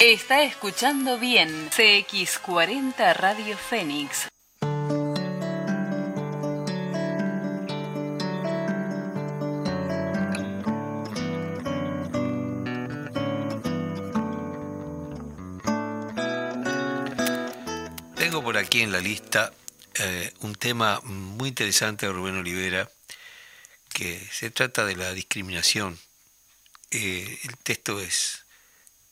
Está 0.00 0.42
escuchando 0.42 1.18
bien 1.18 1.70
CX40 1.70 3.14
Radio 3.14 3.56
Fénix. 3.56 4.28
En 18.80 18.92
la 18.92 19.00
lista 19.00 19.52
eh, 19.94 20.32
un 20.40 20.54
tema 20.54 21.00
muy 21.04 21.48
interesante 21.48 22.06
de 22.06 22.12
Rubén 22.12 22.36
Olivera, 22.36 22.90
que 23.88 24.20
se 24.30 24.50
trata 24.50 24.84
de 24.84 24.96
la 24.96 25.12
discriminación. 25.12 25.98
Eh, 26.90 27.38
el 27.44 27.56
texto 27.56 28.00
es, 28.00 28.44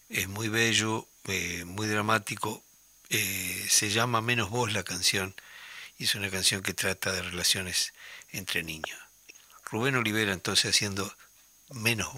es 0.09 0.29
muy 0.29 0.49
bello, 0.49 1.09
eh, 1.29 1.65
muy 1.65 1.87
dramático, 1.87 2.63
se 3.09 3.91
llama 3.91 4.21
Menos 4.21 4.51
Vos 4.51 4.73
la 4.73 4.83
canción, 4.83 5.35
y 5.99 6.05
es 6.05 6.15
una 6.17 6.31
canción 6.31 6.63
que 6.63 6.75
trata 6.75 7.13
de 7.13 7.23
relaciones 7.23 7.95
entre 8.33 8.65
niños. 8.65 8.99
Rubén 9.67 9.95
Olivera 9.95 10.33
entonces 10.33 10.75
haciendo 10.75 11.17
menos 11.71 12.13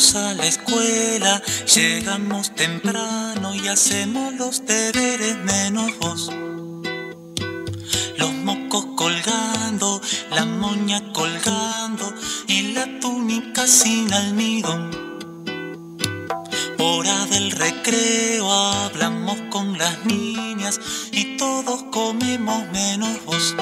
voz. 0.00 0.14
a 0.14 0.34
la 0.34 0.46
escuela, 0.46 1.42
llegamos 1.74 2.54
temprano 2.54 3.54
y 3.54 3.68
hacemos 3.68 4.34
los 4.34 4.64
deberes 4.64 5.36
menos 5.44 5.90
vos. 5.98 6.30
Los 8.16 8.32
mocos 8.32 8.86
colgando, 8.96 10.00
la 10.30 10.46
moña 10.46 11.12
colgando 11.12 12.12
y 12.48 12.72
la 12.72 12.86
túnica 13.00 13.66
sin 13.66 14.12
almidón. 14.12 14.90
Hora 16.78 17.26
del 17.26 17.50
recreo, 17.50 18.50
hablamos 18.50 19.38
con 19.50 19.76
las 19.76 20.04
niñas 20.06 20.80
y 21.12 21.36
todos 21.36 21.84
comemos 21.90 22.66
menos 22.72 23.24
vos. 23.26 23.54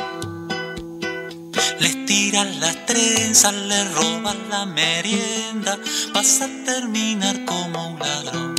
Tiras 2.39 2.57
las 2.59 2.87
trenzas, 2.87 3.53
le 3.53 3.85
robas 3.95 4.37
la 4.49 4.65
merienda, 4.65 5.77
vas 6.15 6.41
a 6.41 6.47
terminar 6.65 7.45
como 7.45 7.89
un 7.89 7.99
ladrón. 7.99 8.55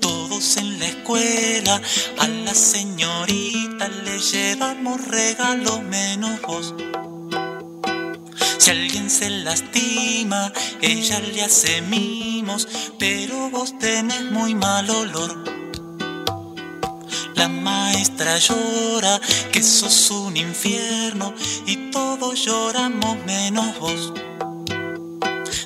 Todos 0.00 0.56
en 0.58 0.78
la 0.78 0.86
escuela, 0.86 1.82
a 2.20 2.28
la 2.28 2.54
señorita 2.54 3.88
le 4.04 4.16
llevamos 4.20 5.04
regalos 5.08 5.82
menos 5.82 6.40
vos. 6.42 6.72
Si 8.60 8.70
alguien 8.70 9.08
se 9.08 9.30
lastima, 9.30 10.52
ella 10.82 11.18
le 11.20 11.40
hace 11.40 11.80
mimos, 11.80 12.68
pero 12.98 13.48
vos 13.48 13.78
tenés 13.78 14.22
muy 14.30 14.54
mal 14.54 14.90
olor. 14.90 15.42
La 17.36 17.48
maestra 17.48 18.36
llora 18.36 19.18
que 19.50 19.62
sos 19.62 20.10
un 20.10 20.36
infierno 20.36 21.32
y 21.66 21.90
todos 21.90 22.44
lloramos 22.44 23.16
menos 23.24 23.78
vos. 23.78 24.12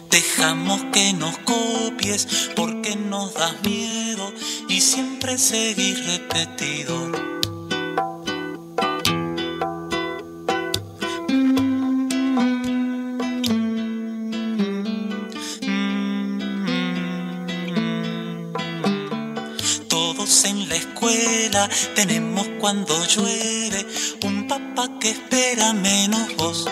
Dejamos 0.08 0.84
que 0.92 1.12
nos 1.14 1.36
copies 1.38 2.28
porque 2.54 2.94
nos 2.94 3.34
das 3.34 3.60
miedo 3.64 4.32
y 4.68 4.80
siempre 4.80 5.36
seguís 5.36 6.06
repetidor. 6.06 7.43
Tenemos 21.94 22.46
cuando 22.60 23.04
llueve 23.06 23.86
un 24.24 24.48
papá 24.48 24.98
que 25.00 25.10
espera 25.10 25.72
menos 25.72 26.34
vos. 26.36 26.68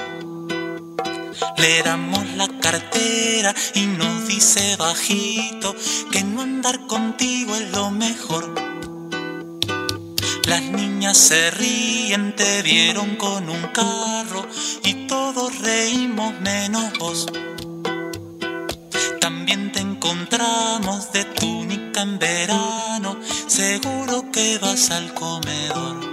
Le 1.59 1.83
damos 1.83 2.27
la 2.37 2.49
cartera 2.61 3.55
y 3.75 3.87
nos 3.87 4.27
dice 4.27 4.77
bajito 4.77 5.75
que 6.11 6.25
no 6.25 6.43
andar 6.43 6.87
contigo 6.87 7.55
es 7.55 7.71
lo 7.71 7.91
mejor. 7.91 8.55
Las 10.47 10.63
niñas 10.63 11.17
se 11.17 11.51
ríen, 11.53 12.35
te 12.35 12.63
vieron 12.63 13.17
con 13.17 13.49
un 13.49 13.63
carro 13.69 14.47
y 14.85 15.07
todos 15.07 15.59
reímos 15.61 16.39
menos 16.41 16.93
vos. 16.99 17.27
También 19.21 19.73
te 19.73 19.81
encontramos 19.81 21.13
de 21.13 21.25
túnica 21.25 21.62
en 22.01 22.19
verano 22.19 23.17
seguro 23.47 24.31
que 24.33 24.59
vas 24.59 24.91
al 24.91 25.13
comedor. 25.15 26.12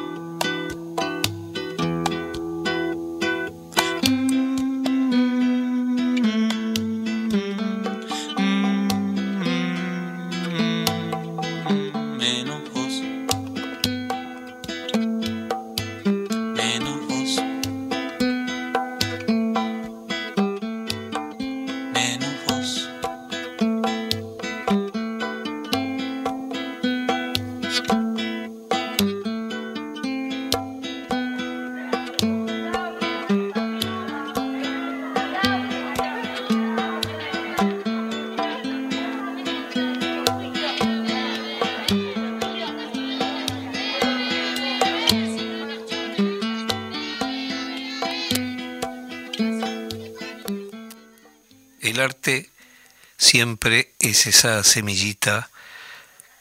Siempre 53.30 53.94
es 54.00 54.25
esa 54.25 54.63
semillita 54.63 55.52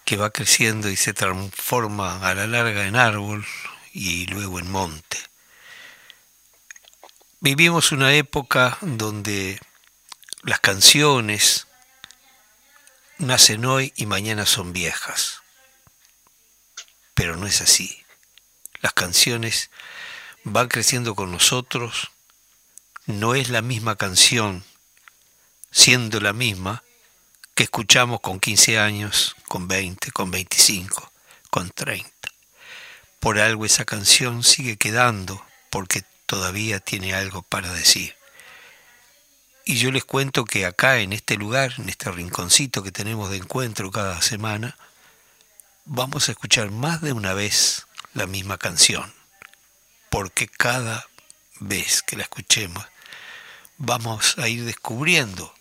que 0.07 0.17
va 0.17 0.31
creciendo 0.31 0.89
y 0.89 0.97
se 0.97 1.13
transforma 1.13 2.27
a 2.27 2.35
la 2.35 2.47
larga 2.47 2.87
en 2.87 2.97
árbol 2.97 3.47
y 3.93 4.25
luego 4.25 4.59
en 4.59 4.71
monte. 4.71 5.19
Vivimos 7.41 7.93
una 7.93 8.15
época 8.15 8.79
donde 8.81 9.61
las 10.45 10.61
canciones 10.61 11.67
nacen 13.19 13.67
hoy 13.67 13.93
y 13.95 14.07
mañana 14.07 14.47
son 14.47 14.73
viejas. 14.73 15.43
Pero 17.13 17.37
no 17.37 17.47
es 17.47 17.61
así. 17.61 18.03
Las 18.81 18.95
canciones 18.95 19.71
van 20.43 20.69
creciendo 20.69 21.15
con 21.15 21.33
nosotros. 21.33 22.13
No 23.05 23.35
es 23.35 23.51
la 23.51 23.61
misma 23.61 23.97
canción 23.97 24.65
siendo 25.71 26.21
la 26.21 26.33
misma 26.33 26.83
que 27.55 27.65
escuchamos 27.65 28.21
con 28.21 28.41
15 28.41 28.79
años, 28.79 29.35
con 29.49 29.69
20, 29.69 30.13
con 30.13 30.31
25, 30.31 31.13
con 31.51 31.71
30. 31.71 32.09
Por 33.21 33.39
algo 33.39 33.65
esa 33.65 33.85
canción 33.85 34.45
sigue 34.45 34.77
quedando, 34.77 35.45
porque 35.71 36.05
todavía 36.27 36.79
tiene 36.79 37.15
algo 37.15 37.43
para 37.43 37.73
decir. 37.73 38.15
Y 39.65 39.77
yo 39.77 39.91
les 39.91 40.05
cuento 40.05 40.45
que 40.45 40.65
acá, 40.65 41.01
en 41.01 41.13
este 41.13 41.37
lugar, 41.37 41.75
en 41.79 41.89
este 41.89 42.11
rinconcito 42.11 42.83
que 42.83 42.93
tenemos 42.93 43.31
de 43.31 43.39
encuentro 43.39 43.91
cada 43.91 44.23
semana, 44.23 44.79
vamos 45.85 46.29
a 46.29 46.33
escuchar 46.33 46.71
más 46.71 47.01
de 47.01 47.13
una 47.13 47.35
vez 47.35 47.87
la 48.15 48.27
misma 48.27 48.57
canción, 48.57 49.13
porque 50.11 50.49
cada 50.49 51.09
vez 51.61 52.03
que 52.03 52.17
la 52.17 52.23
escuchemos 52.23 52.87
vamos 53.79 54.39
a 54.39 54.49
ir 54.49 54.65
descubriendo 54.65 55.55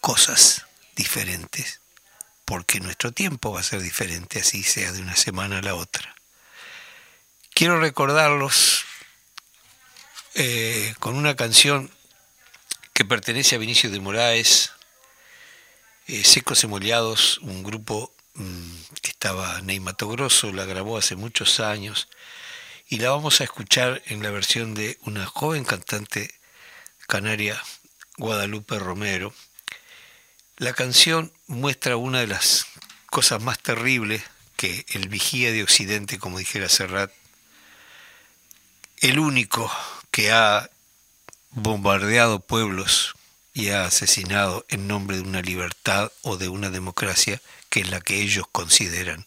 cosas 0.00 0.66
diferentes, 0.96 1.80
porque 2.44 2.80
nuestro 2.80 3.12
tiempo 3.12 3.52
va 3.52 3.60
a 3.60 3.64
ser 3.64 3.80
diferente, 3.82 4.40
así 4.40 4.62
sea 4.62 4.92
de 4.92 5.00
una 5.00 5.16
semana 5.16 5.58
a 5.58 5.62
la 5.62 5.74
otra. 5.74 6.14
Quiero 7.54 7.78
recordarlos 7.80 8.84
eh, 10.34 10.94
con 10.98 11.16
una 11.16 11.36
canción 11.36 11.90
que 12.92 13.04
pertenece 13.04 13.56
a 13.56 13.58
Vinicio 13.58 13.90
de 13.90 14.00
Moraes, 14.00 14.72
eh, 16.06 16.24
Secos 16.24 16.64
Emollados, 16.64 17.38
un 17.38 17.62
grupo 17.62 18.12
mm, 18.34 18.74
que 19.02 19.10
estaba 19.10 19.60
Neymato 19.62 20.08
Grosso, 20.08 20.52
la 20.52 20.64
grabó 20.64 20.98
hace 20.98 21.16
muchos 21.16 21.60
años, 21.60 22.08
y 22.88 22.98
la 22.98 23.10
vamos 23.10 23.40
a 23.40 23.44
escuchar 23.44 24.02
en 24.06 24.22
la 24.22 24.30
versión 24.30 24.74
de 24.74 24.98
una 25.02 25.26
joven 25.26 25.64
cantante 25.64 26.34
canaria, 27.06 27.62
Guadalupe 28.16 28.78
Romero, 28.78 29.32
la 30.60 30.74
canción 30.74 31.32
muestra 31.46 31.96
una 31.96 32.20
de 32.20 32.26
las 32.26 32.66
cosas 33.06 33.42
más 33.42 33.58
terribles 33.58 34.22
que 34.56 34.84
el 34.90 35.08
vigía 35.08 35.52
de 35.52 35.62
Occidente, 35.62 36.18
como 36.18 36.38
dijera 36.38 36.68
Serrat, 36.68 37.10
el 38.98 39.18
único 39.18 39.72
que 40.10 40.32
ha 40.32 40.68
bombardeado 41.48 42.40
pueblos 42.40 43.14
y 43.54 43.70
ha 43.70 43.86
asesinado 43.86 44.66
en 44.68 44.86
nombre 44.86 45.16
de 45.16 45.22
una 45.22 45.40
libertad 45.40 46.12
o 46.20 46.36
de 46.36 46.50
una 46.50 46.68
democracia 46.68 47.40
que 47.70 47.80
es 47.80 47.88
la 47.88 48.02
que 48.02 48.20
ellos 48.20 48.44
consideran. 48.52 49.24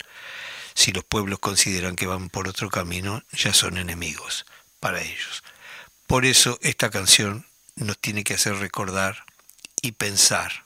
Si 0.76 0.92
los 0.92 1.04
pueblos 1.04 1.40
consideran 1.40 1.96
que 1.96 2.06
van 2.06 2.30
por 2.30 2.48
otro 2.48 2.70
camino, 2.70 3.24
ya 3.32 3.56
son 3.56 3.80
enemigos 3.80 4.46
para 4.80 5.02
ellos. 5.02 5.44
Por 6.06 6.26
eso 6.26 6.60
esta 6.62 6.92
canción 6.92 7.48
nos 7.74 7.98
tiene 7.98 8.24
que 8.24 8.36
hacer 8.36 8.58
recordar 8.58 9.26
y 9.82 9.94
pensar 9.94 10.64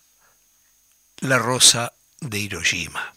la 1.22 1.38
rosa 1.38 1.94
de 2.22 2.40
Hiroshima. 2.40 3.17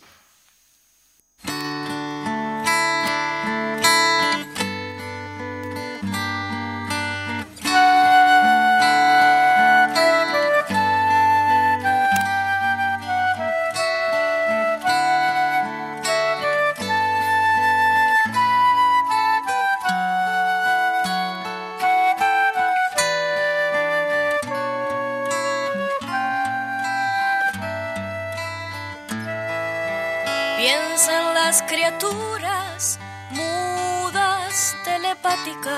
Criaturas 31.67 32.99
mudas 33.31 34.77
telepáticas. 34.85 35.71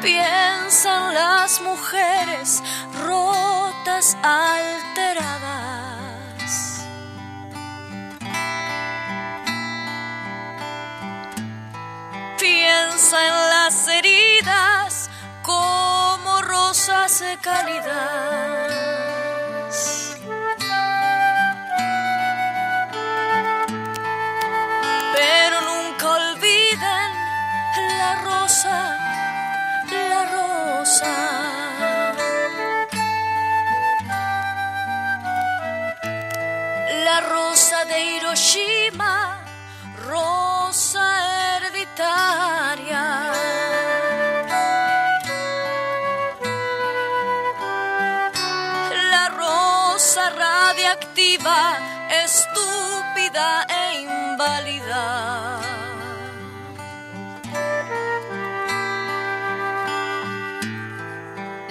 Piensan 0.01 1.13
las 1.13 1.61
mujeres 1.61 2.63
rotas, 2.99 4.17
alteradas. 4.23 5.52
Piensa 12.43 13.17
en 13.29 13.35
las 13.53 13.87
heridas 13.87 15.09
como 15.43 16.41
rosas 16.41 17.19
de 17.21 17.37
calidad. 17.37 18.67
Pero 25.15 25.55
nunca 25.71 26.05
olviden 26.21 27.09
la 28.01 28.11
rosa, 28.27 28.77
la 30.09 30.21
rosa. 30.35 31.15
La 37.05 37.21
rosa 37.21 37.85
de 37.85 37.97
Hiroshima, 38.01 39.45
rosa 40.07 41.42
la 49.11 49.29
rosa 49.29 50.29
radiactiva, 50.29 51.79
estúpida 52.23 53.65
e 53.67 54.01
inválida. 54.01 55.59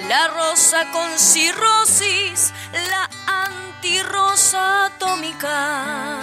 La 0.08 0.28
rosa 0.28 0.90
con 0.92 1.18
cirrosis, 1.18 2.52
la 2.90 3.08
antirrosa 3.26 4.86
atómica. 4.86 6.20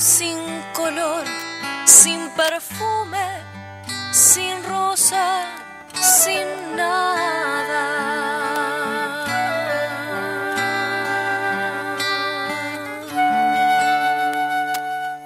Sin 0.00 0.62
color, 0.72 1.26
sin 1.84 2.30
perfume, 2.30 3.44
sin 4.12 4.64
rosa, 4.64 5.44
sin 5.92 6.46
nada. 6.74 7.84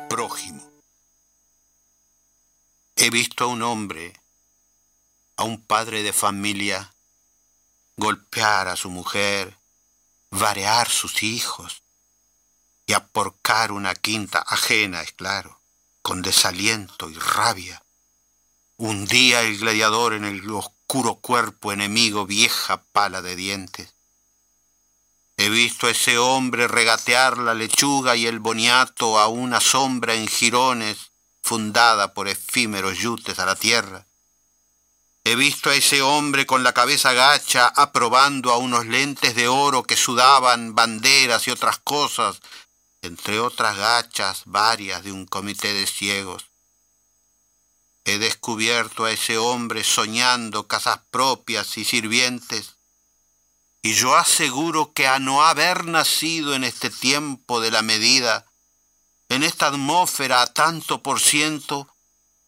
Prójimo. 0.09 0.61
He 2.97 3.11
visto 3.11 3.45
a 3.45 3.47
un 3.47 3.63
hombre, 3.63 4.13
a 5.37 5.45
un 5.45 5.65
padre 5.65 6.03
de 6.03 6.13
familia, 6.13 6.93
golpear 7.97 8.67
a 8.67 8.75
su 8.75 8.91
mujer, 8.91 9.57
varear 10.31 10.89
sus 10.89 11.23
hijos, 11.23 11.84
y 12.87 12.93
aporcar 12.93 13.73
una 13.73 13.95
quinta 13.95 14.41
ajena, 14.41 15.03
es 15.03 15.13
claro, 15.13 15.61
con 16.03 16.23
desaliento 16.23 17.09
y 17.09 17.15
rabia. 17.15 17.83
Hundía 18.77 19.43
el 19.43 19.59
gladiador 19.59 20.15
en 20.15 20.25
el 20.25 20.49
oscuro 20.51 21.17
cuerpo 21.17 21.73
enemigo 21.73 22.27
vieja 22.27 22.83
pala 22.93 23.23
de 23.23 23.37
dientes. 23.37 23.95
He 25.37 25.49
visto 25.49 25.87
a 25.87 25.91
ese 25.91 26.19
hombre 26.19 26.69
regatear 26.69 27.39
la 27.39 27.55
lechuga 27.55 28.17
y 28.17 28.27
el 28.27 28.39
boniato 28.39 29.19
a 29.19 29.29
una 29.29 29.61
sombra 29.61 30.15
en 30.15 30.29
jirones 30.29 31.13
fundada 31.43 32.15
por 32.15 32.29
efímeros 32.29 32.99
yutes 32.99 33.39
a 33.39 33.47
la 33.47 33.57
tierra. 33.57 34.07
He 35.25 35.37
visto 35.37 35.71
a 35.71 35.75
ese 35.75 36.03
hombre 36.03 36.47
con 36.47 36.63
la 36.63 36.75
cabeza 36.75 37.15
gacha 37.15 37.67
aprobando 37.67 38.53
a 38.53 38.59
unos 38.59 38.87
lentes 38.87 39.35
de 39.35 39.49
oro 39.49 39.83
que 39.83 39.97
sudaban 39.97 40.75
banderas 40.75 41.49
y 41.49 41.51
otras 41.51 41.79
cosas 41.79 42.41
entre 43.05 43.39
otras 43.39 43.77
gachas 43.77 44.43
varias 44.47 45.05
de 45.05 45.13
un 45.13 45.27
comité 45.27 45.73
de 45.73 45.87
ciegos. 45.87 46.47
He 48.05 48.19
descubierto 48.19 49.05
a 49.05 49.13
ese 49.13 49.39
hombre 49.39 49.85
soñando 49.85 50.67
casas 50.67 51.01
propias 51.11 51.77
y 51.79 51.85
sirvientes, 51.85 52.77
y 53.83 53.95
yo 53.95 54.17
aseguro 54.17 54.93
que 54.95 55.07
a 55.07 55.19
no 55.19 55.45
haber 55.45 55.85
nacido 55.85 56.55
en 56.55 56.65
este 56.65 56.89
tiempo 56.89 57.61
de 57.61 57.71
la 57.71 57.83
medida, 57.83 58.47
en 59.29 59.43
esta 59.43 59.67
atmósfera 59.67 60.41
a 60.41 60.47
tanto 60.47 61.03
por 61.03 61.21
ciento, 61.21 61.89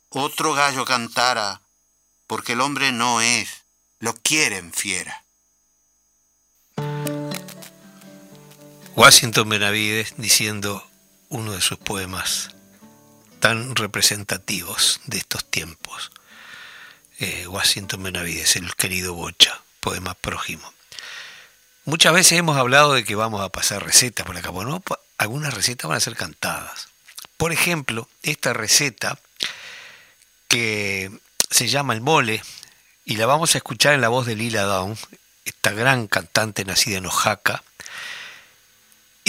otro 0.08 0.54
gallo 0.54 0.86
cantara, 0.86 1.60
porque 2.26 2.52
el 2.52 2.62
hombre 2.62 2.92
no 2.92 3.20
es, 3.20 3.64
lo 3.98 4.14
quieren 4.14 4.72
fiera. 4.72 5.25
Washington 8.96 9.50
Benavides 9.50 10.14
diciendo 10.16 10.82
uno 11.28 11.52
de 11.52 11.60
sus 11.60 11.76
poemas 11.76 12.48
tan 13.40 13.76
representativos 13.76 15.00
de 15.04 15.18
estos 15.18 15.44
tiempos. 15.44 16.10
Eh, 17.18 17.46
Washington 17.46 18.02
Benavides, 18.02 18.56
el 18.56 18.74
querido 18.74 19.12
Bocha, 19.12 19.60
poema 19.80 20.14
prójimo. 20.14 20.72
Muchas 21.84 22.14
veces 22.14 22.38
hemos 22.38 22.56
hablado 22.56 22.94
de 22.94 23.04
que 23.04 23.14
vamos 23.14 23.42
a 23.42 23.50
pasar 23.50 23.84
recetas 23.84 24.24
por 24.24 24.34
acá. 24.34 24.48
Bueno, 24.48 24.82
algunas 25.18 25.52
recetas 25.52 25.90
van 25.90 25.98
a 25.98 26.00
ser 26.00 26.16
cantadas. 26.16 26.88
Por 27.36 27.52
ejemplo, 27.52 28.08
esta 28.22 28.54
receta 28.54 29.18
que 30.48 31.10
se 31.50 31.68
llama 31.68 31.92
el 31.92 32.00
mole 32.00 32.42
y 33.04 33.16
la 33.16 33.26
vamos 33.26 33.54
a 33.54 33.58
escuchar 33.58 33.92
en 33.92 34.00
la 34.00 34.08
voz 34.08 34.24
de 34.24 34.36
Lila 34.36 34.62
Down, 34.62 34.96
esta 35.44 35.72
gran 35.72 36.06
cantante 36.06 36.64
nacida 36.64 36.96
en 36.96 37.04
Oaxaca, 37.04 37.62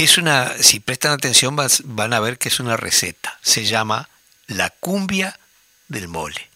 es 0.03 0.17
una, 0.17 0.53
si 0.61 0.79
prestan 0.79 1.13
atención 1.13 1.55
van 1.55 2.13
a 2.13 2.19
ver 2.19 2.37
que 2.37 2.49
es 2.49 2.59
una 2.59 2.77
receta. 2.77 3.39
Se 3.41 3.65
llama 3.65 4.09
la 4.47 4.69
cumbia 4.69 5.39
del 5.87 6.07
mole. 6.07 6.49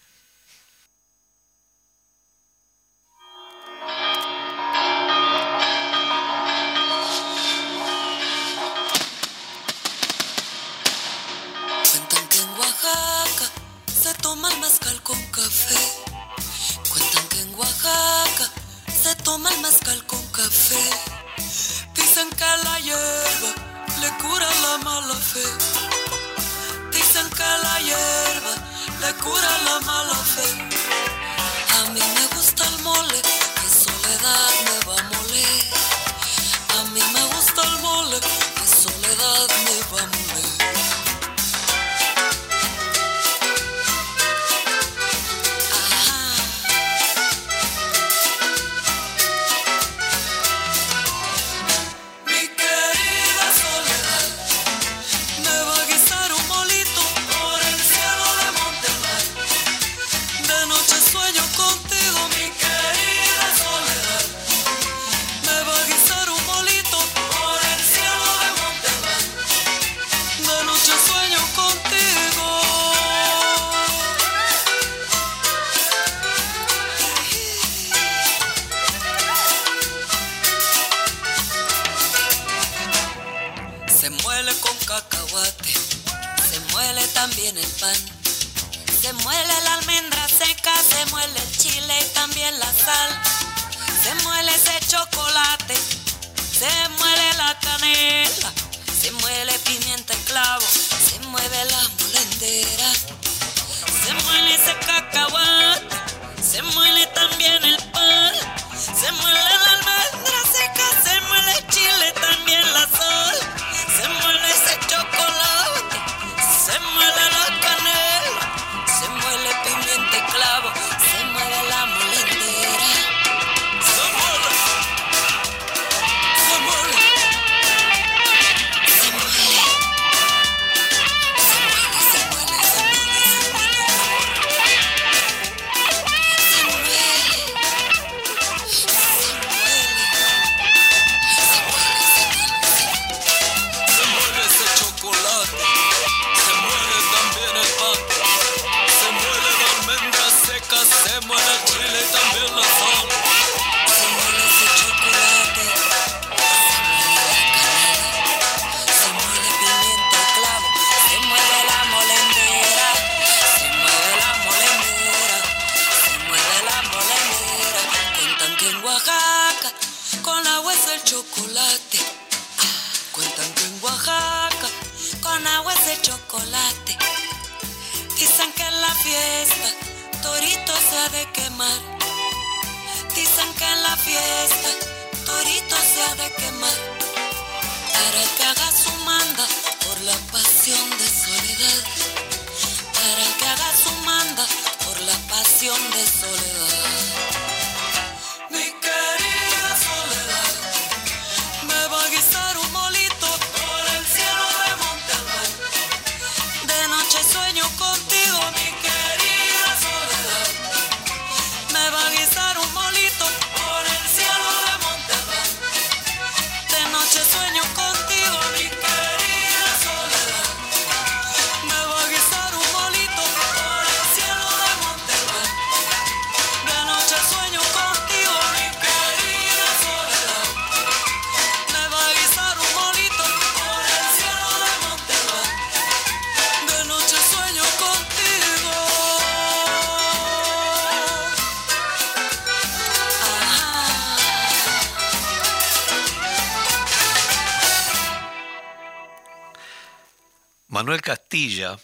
Manuel 250.82 251.00
Castilla, 251.00 251.78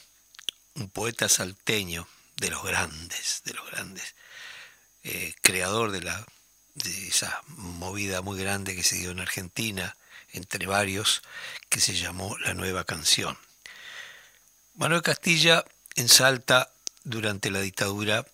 un 0.74 0.90
poeta 0.90 1.28
salteño 1.28 2.09
de 2.36 2.51
los 2.51 2.64
grandes, 2.64 3.42
de 3.44 3.55
los 3.55 3.64
grandes, 3.70 4.16
eh, 5.05 5.36
creador 5.40 5.92
de, 5.92 6.01
la, 6.01 6.26
de 6.74 7.07
esa 7.07 7.40
movida 7.46 8.22
muy 8.22 8.40
grande 8.40 8.74
que 8.74 8.82
se 8.82 8.96
dio 8.96 9.12
en 9.12 9.20
Argentina, 9.20 9.96
entre 10.32 10.66
varios, 10.66 11.22
que 11.68 11.78
se 11.78 11.94
llamó 11.94 12.36
La 12.38 12.55
Nueva 12.55 12.82
Canción. 12.82 13.38
Manuel 14.74 15.03
Castilla 15.03 15.64
en 15.94 16.09
Salta, 16.09 16.72
durante 17.05 17.53
la 17.53 17.61
dictadura, 17.61 18.26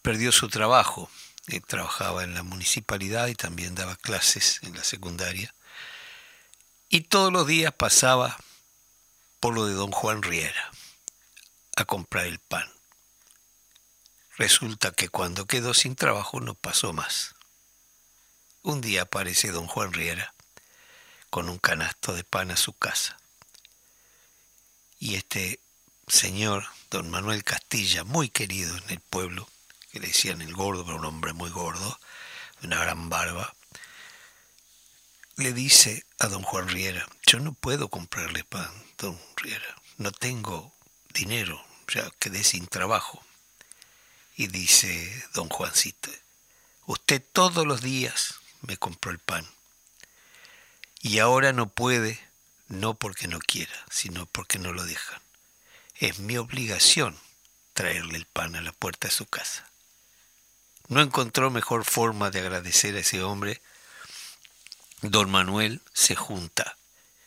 perdió 0.00 0.32
su 0.32 0.48
trabajo. 0.48 1.10
Él 1.46 1.62
trabajaba 1.66 2.24
en 2.24 2.32
la 2.32 2.42
municipalidad 2.42 3.26
y 3.26 3.34
también 3.34 3.74
daba 3.74 3.96
clases 3.96 4.60
en 4.62 4.74
la 4.74 4.82
secundaria. 4.82 5.54
Y 6.88 7.02
todos 7.02 7.30
los 7.30 7.46
días 7.46 7.74
pasaba 7.74 8.38
por 9.40 9.54
lo 9.54 9.66
de 9.66 9.74
don 9.74 9.90
Juan 9.90 10.22
Riera 10.22 10.70
a 11.76 11.84
comprar 11.86 12.26
el 12.26 12.38
pan. 12.38 12.70
Resulta 14.36 14.92
que 14.92 15.08
cuando 15.08 15.46
quedó 15.46 15.74
sin 15.74 15.96
trabajo 15.96 16.40
no 16.40 16.54
pasó 16.54 16.92
más. 16.92 17.34
Un 18.62 18.82
día 18.82 19.02
aparece 19.02 19.50
don 19.50 19.66
Juan 19.66 19.92
Riera 19.92 20.34
con 21.30 21.48
un 21.48 21.58
canasto 21.58 22.12
de 22.14 22.24
pan 22.24 22.50
a 22.50 22.56
su 22.56 22.74
casa. 22.74 23.18
Y 24.98 25.14
este 25.14 25.60
señor, 26.06 26.66
don 26.90 27.08
Manuel 27.08 27.44
Castilla, 27.44 28.04
muy 28.04 28.28
querido 28.28 28.76
en 28.76 28.90
el 28.90 29.00
pueblo, 29.00 29.48
que 29.90 30.00
le 30.00 30.08
decían 30.08 30.42
el 30.42 30.52
gordo, 30.52 30.84
pero 30.84 30.98
un 30.98 31.06
hombre 31.06 31.32
muy 31.32 31.50
gordo, 31.50 31.98
de 32.60 32.66
una 32.66 32.80
gran 32.80 33.08
barba, 33.08 33.54
le 35.36 35.54
dice 35.54 36.04
a 36.20 36.28
don 36.28 36.42
Juan 36.42 36.68
Riera. 36.68 37.08
Yo 37.26 37.40
no 37.40 37.54
puedo 37.54 37.88
comprarle 37.88 38.44
pan, 38.44 38.70
don 38.98 39.18
Riera. 39.36 39.74
No 39.96 40.12
tengo 40.12 40.72
dinero, 41.14 41.64
ya 41.88 42.08
quedé 42.18 42.44
sin 42.44 42.66
trabajo. 42.66 43.24
Y 44.36 44.46
dice 44.46 45.24
don 45.32 45.48
Juancito, 45.48 46.10
usted 46.84 47.22
todos 47.32 47.66
los 47.66 47.80
días 47.80 48.34
me 48.60 48.76
compró 48.76 49.10
el 49.10 49.18
pan. 49.18 49.46
Y 51.00 51.20
ahora 51.20 51.54
no 51.54 51.70
puede, 51.70 52.20
no 52.68 52.94
porque 52.94 53.26
no 53.26 53.38
quiera, 53.38 53.74
sino 53.90 54.26
porque 54.26 54.58
no 54.58 54.74
lo 54.74 54.84
dejan. 54.84 55.22
Es 55.94 56.18
mi 56.18 56.36
obligación 56.36 57.18
traerle 57.72 58.18
el 58.18 58.26
pan 58.26 58.56
a 58.56 58.60
la 58.60 58.72
puerta 58.72 59.08
de 59.08 59.14
su 59.14 59.24
casa. 59.24 59.70
No 60.88 61.00
encontró 61.00 61.50
mejor 61.50 61.84
forma 61.86 62.30
de 62.30 62.40
agradecer 62.40 62.94
a 62.96 63.00
ese 63.00 63.22
hombre 63.22 63.62
Don 65.02 65.30
Manuel 65.30 65.80
se 65.94 66.14
junta 66.14 66.76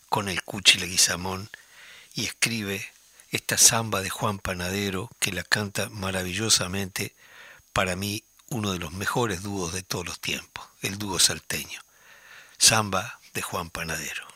con 0.07 0.29
el 0.29 0.43
Cuchi 0.43 0.77
Leguizamón 0.77 1.49
y 2.13 2.25
escribe 2.25 2.87
esta 3.31 3.57
samba 3.57 4.01
de 4.01 4.11
Juan 4.11 4.37
Panadero 4.37 5.09
que 5.19 5.31
la 5.31 5.41
canta 5.43 5.89
maravillosamente, 5.89 7.15
para 7.73 7.95
mí 7.95 8.23
uno 8.49 8.73
de 8.73 8.77
los 8.77 8.93
mejores 8.93 9.41
dúos 9.41 9.73
de 9.73 9.81
todos 9.81 10.05
los 10.05 10.19
tiempos, 10.19 10.67
el 10.81 10.99
dúo 10.99 11.17
salteño. 11.17 11.81
Samba 12.59 13.19
de 13.33 13.41
Juan 13.41 13.71
Panadero. 13.71 14.32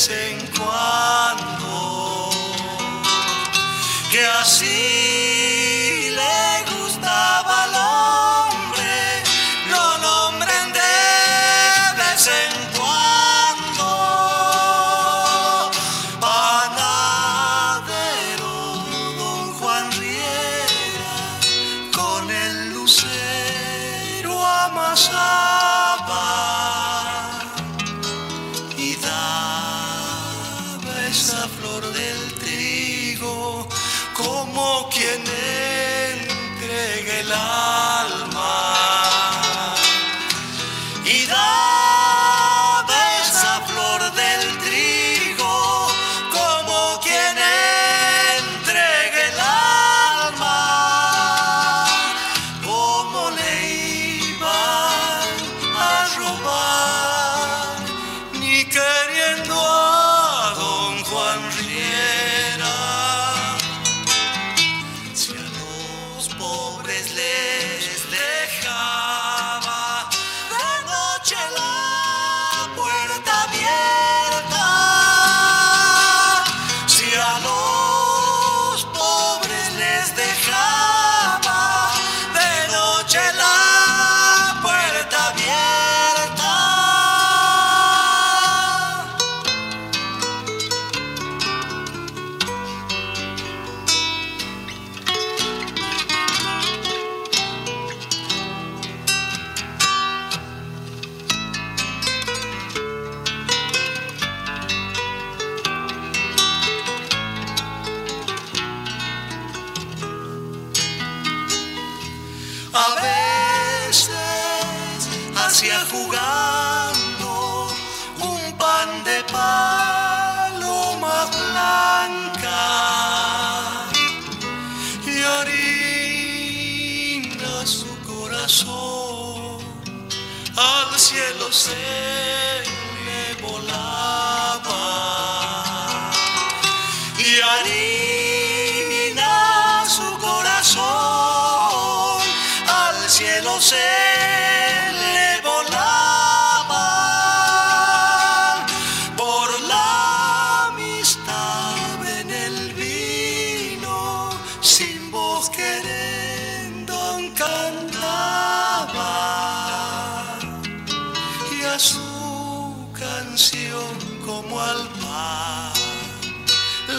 say 0.00 0.29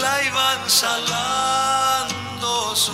la 0.01 0.23
iban 0.23 0.69
salando 0.69 2.51
su 2.75 2.93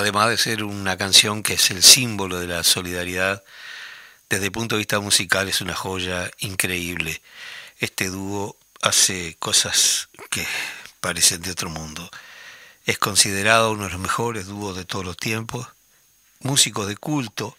además 0.00 0.30
de 0.30 0.38
ser 0.38 0.64
una 0.64 0.96
canción 0.96 1.42
que 1.42 1.54
es 1.54 1.70
el 1.70 1.82
símbolo 1.82 2.40
de 2.40 2.46
la 2.46 2.64
solidaridad, 2.64 3.44
desde 4.28 4.46
el 4.46 4.52
punto 4.52 4.74
de 4.74 4.80
vista 4.80 5.00
musical 5.00 5.48
es 5.48 5.60
una 5.60 5.74
joya 5.74 6.30
increíble. 6.38 7.20
Este 7.78 8.08
dúo 8.08 8.56
hace 8.80 9.36
cosas 9.38 10.08
que 10.30 10.46
parecen 11.00 11.42
de 11.42 11.50
otro 11.50 11.70
mundo. 11.70 12.10
Es 12.86 12.98
considerado 12.98 13.72
uno 13.72 13.84
de 13.84 13.90
los 13.90 14.00
mejores 14.00 14.46
dúos 14.46 14.76
de 14.76 14.84
todos 14.84 15.04
los 15.04 15.16
tiempos, 15.16 15.68
músicos 16.40 16.88
de 16.88 16.96
culto. 16.96 17.56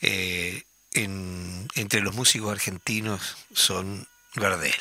Eh, 0.00 0.64
entre 0.94 2.00
los 2.00 2.14
músicos 2.14 2.52
argentinos 2.52 3.36
son 3.54 4.06
Gardel. 4.34 4.74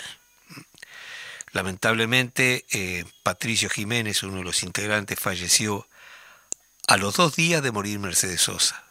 Lamentablemente, 1.53 2.65
eh, 2.71 3.05
Patricio 3.23 3.69
Jiménez, 3.69 4.23
uno 4.23 4.37
de 4.37 4.43
los 4.43 4.63
integrantes, 4.63 5.19
falleció 5.19 5.87
a 6.91 6.97
los 6.97 7.15
dos 7.15 7.37
días 7.37 7.63
de 7.63 7.71
morir 7.71 7.99
Mercedes 7.99 8.41
Sosa. 8.41 8.83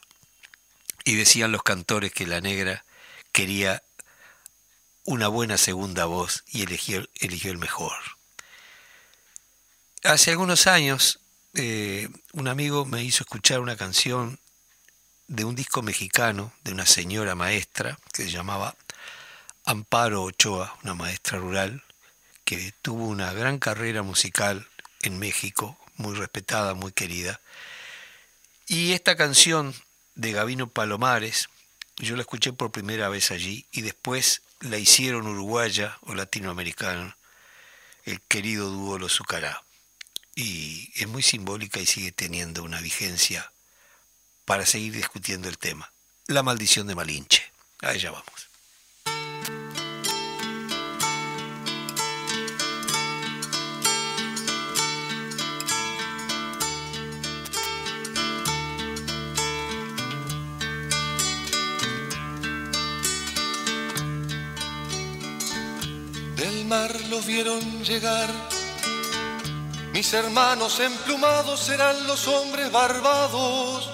Y 1.05 1.17
decían 1.17 1.53
los 1.53 1.63
cantores 1.63 2.11
que 2.15 2.27
la 2.27 2.41
negra 2.41 2.87
quería 3.31 3.83
una 5.05 5.29
buena 5.29 5.59
segunda 5.59 6.07
voz 6.07 6.43
y 6.47 6.63
eligió, 6.63 7.07
eligió 7.17 7.51
el 7.51 7.59
mejor. 7.59 7.93
Hace 10.03 10.31
algunos 10.31 10.67
años 10.67 11.21
eh, 11.53 12.09
un 12.33 12.49
amigo 12.49 12.87
me 12.87 13.05
hizo 13.05 13.23
escuchar 13.23 13.61
una 13.61 13.77
canción 13.77 14.41
de 15.27 15.45
un 15.45 15.55
disco 15.55 15.83
mexicano 15.83 16.55
de 16.65 16.73
una 16.73 16.87
señora 16.87 17.35
maestra 17.35 17.99
que 18.15 18.23
se 18.23 18.31
llamaba 18.31 18.77
Amparo 19.67 20.23
Ochoa, 20.23 20.75
una 20.85 20.95
maestra 20.95 21.37
rural 21.37 21.85
que 22.47 22.73
tuvo 22.81 23.07
una 23.09 23.35
gran 23.35 23.59
carrera 23.59 24.03
musical 24.03 24.67
en 25.03 25.19
México, 25.19 25.77
muy 25.97 26.15
respetada, 26.15 26.73
muy 26.73 26.93
querida. 26.93 27.43
Y 28.71 28.93
esta 28.93 29.17
canción 29.17 29.75
de 30.15 30.31
Gavino 30.31 30.69
Palomares, 30.69 31.49
yo 31.97 32.15
la 32.15 32.21
escuché 32.21 32.53
por 32.53 32.71
primera 32.71 33.09
vez 33.09 33.33
allí 33.33 33.67
y 33.73 33.81
después 33.83 34.43
la 34.61 34.79
hicieron 34.79 35.27
uruguaya 35.27 35.99
o 36.03 36.15
latinoamericana, 36.15 37.19
el 38.05 38.21
querido 38.21 38.71
dúo 38.71 38.97
Los. 38.97 39.21
Y 40.37 40.89
es 40.95 41.09
muy 41.09 41.25
simbólica 41.25 41.81
y 41.81 41.87
sigue 41.87 42.13
teniendo 42.13 42.63
una 42.63 42.81
vigencia 42.81 43.51
para 44.45 44.65
seguir 44.65 44.93
discutiendo 44.93 45.49
el 45.49 45.59
tema. 45.59 45.93
La 46.29 46.45
maldición 46.45 46.87
de 46.87 46.95
Malinche. 46.95 47.43
A 47.81 47.93
ella 47.93 48.13
vamos. 48.13 48.50
Mar 66.71 66.97
vieron 67.27 67.83
llegar. 67.83 68.31
Mis 69.93 70.13
hermanos 70.13 70.79
emplumados 70.79 71.59
serán 71.59 72.07
los 72.07 72.29
hombres 72.29 72.71
barbados 72.71 73.91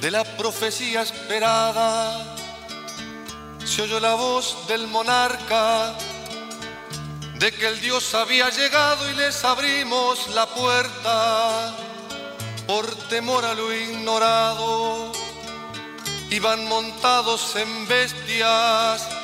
de 0.00 0.12
la 0.12 0.22
profecía 0.36 1.02
esperada. 1.02 2.36
Se 3.64 3.82
oyó 3.82 3.98
la 3.98 4.14
voz 4.14 4.68
del 4.68 4.86
monarca 4.86 5.96
de 7.40 7.50
que 7.50 7.66
el 7.66 7.80
Dios 7.80 8.14
había 8.14 8.48
llegado 8.50 9.10
y 9.10 9.14
les 9.14 9.44
abrimos 9.44 10.28
la 10.28 10.46
puerta 10.46 11.74
por 12.68 12.86
temor 13.08 13.44
a 13.44 13.54
lo 13.54 13.72
ignorado. 13.74 15.10
Iban 16.30 16.68
montados 16.68 17.56
en 17.56 17.88
bestias 17.88 19.23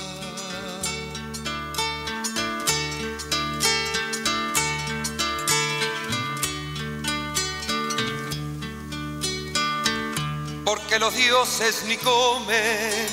Porque 10.71 10.99
los 10.99 11.13
dioses 11.13 11.83
ni 11.83 11.97
comen, 11.97 13.09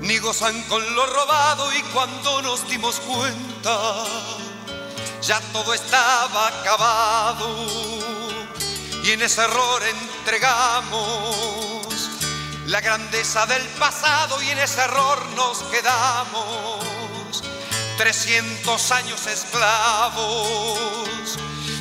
ni 0.00 0.18
gozan 0.18 0.60
con 0.64 0.82
lo 0.96 1.06
robado 1.06 1.72
y 1.72 1.80
cuando 1.94 2.42
nos 2.42 2.68
dimos 2.68 2.96
cuenta, 2.96 4.04
ya 5.22 5.40
todo 5.52 5.72
estaba 5.72 6.48
acabado 6.48 7.46
y 9.04 9.12
en 9.12 9.22
ese 9.22 9.42
error 9.42 9.80
entregamos 9.84 11.86
la 12.66 12.80
grandeza 12.80 13.46
del 13.46 13.62
pasado 13.78 14.42
y 14.42 14.50
en 14.50 14.58
ese 14.58 14.80
error 14.80 15.24
nos 15.36 15.58
quedamos. 15.70 16.84
300 17.96 18.90
años 18.90 19.24
esclavos, 19.28 20.80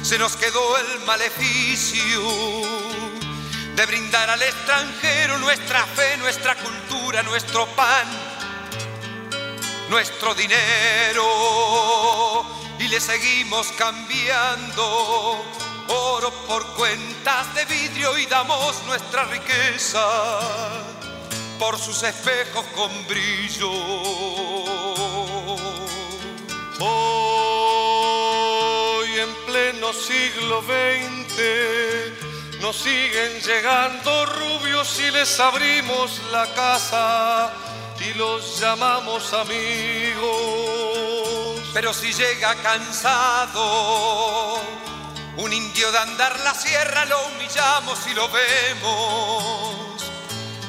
se 0.03 0.19
nos 0.19 0.35
quedó 0.35 0.77
el 0.77 0.99
maleficio 1.07 2.82
de 3.75 3.85
brindar 3.85 4.29
al 4.29 4.41
extranjero 4.41 5.37
nuestra 5.39 5.85
fe, 5.87 6.17
nuestra 6.17 6.55
cultura, 6.55 7.23
nuestro 7.23 7.65
pan, 7.67 8.07
nuestro 9.89 10.35
dinero. 10.35 11.25
Y 12.79 12.87
le 12.87 12.99
seguimos 12.99 13.71
cambiando 13.73 15.43
oro 15.87 16.31
por 16.47 16.65
cuentas 16.75 17.53
de 17.55 17.65
vidrio 17.65 18.17
y 18.17 18.25
damos 18.25 18.83
nuestra 18.85 19.25
riqueza 19.25 20.05
por 21.59 21.77
sus 21.79 22.03
espejos 22.03 22.65
con 22.75 22.91
brillo. 23.07 23.71
Hoy 26.79 27.59
en 29.19 29.33
pleno 29.45 29.93
siglo 29.93 30.61
XX 30.61 32.22
nos 32.63 32.77
siguen 32.77 33.41
llegando 33.41 34.25
rubios 34.25 34.97
y 35.01 35.11
les 35.11 35.37
abrimos 35.37 36.21
la 36.31 36.47
casa 36.53 37.51
y 37.99 38.13
los 38.13 38.57
llamamos 38.57 39.33
amigos. 39.33 40.23
Pero 41.73 41.93
si 41.93 42.13
llega 42.13 42.55
cansado, 42.55 43.61
un 45.35 45.51
indio 45.51 45.91
de 45.91 45.97
andar 45.97 46.39
la 46.39 46.53
sierra 46.53 47.03
lo 47.03 47.17
humillamos 47.27 47.99
y 48.09 48.13
lo 48.13 48.29
vemos 48.29 49.75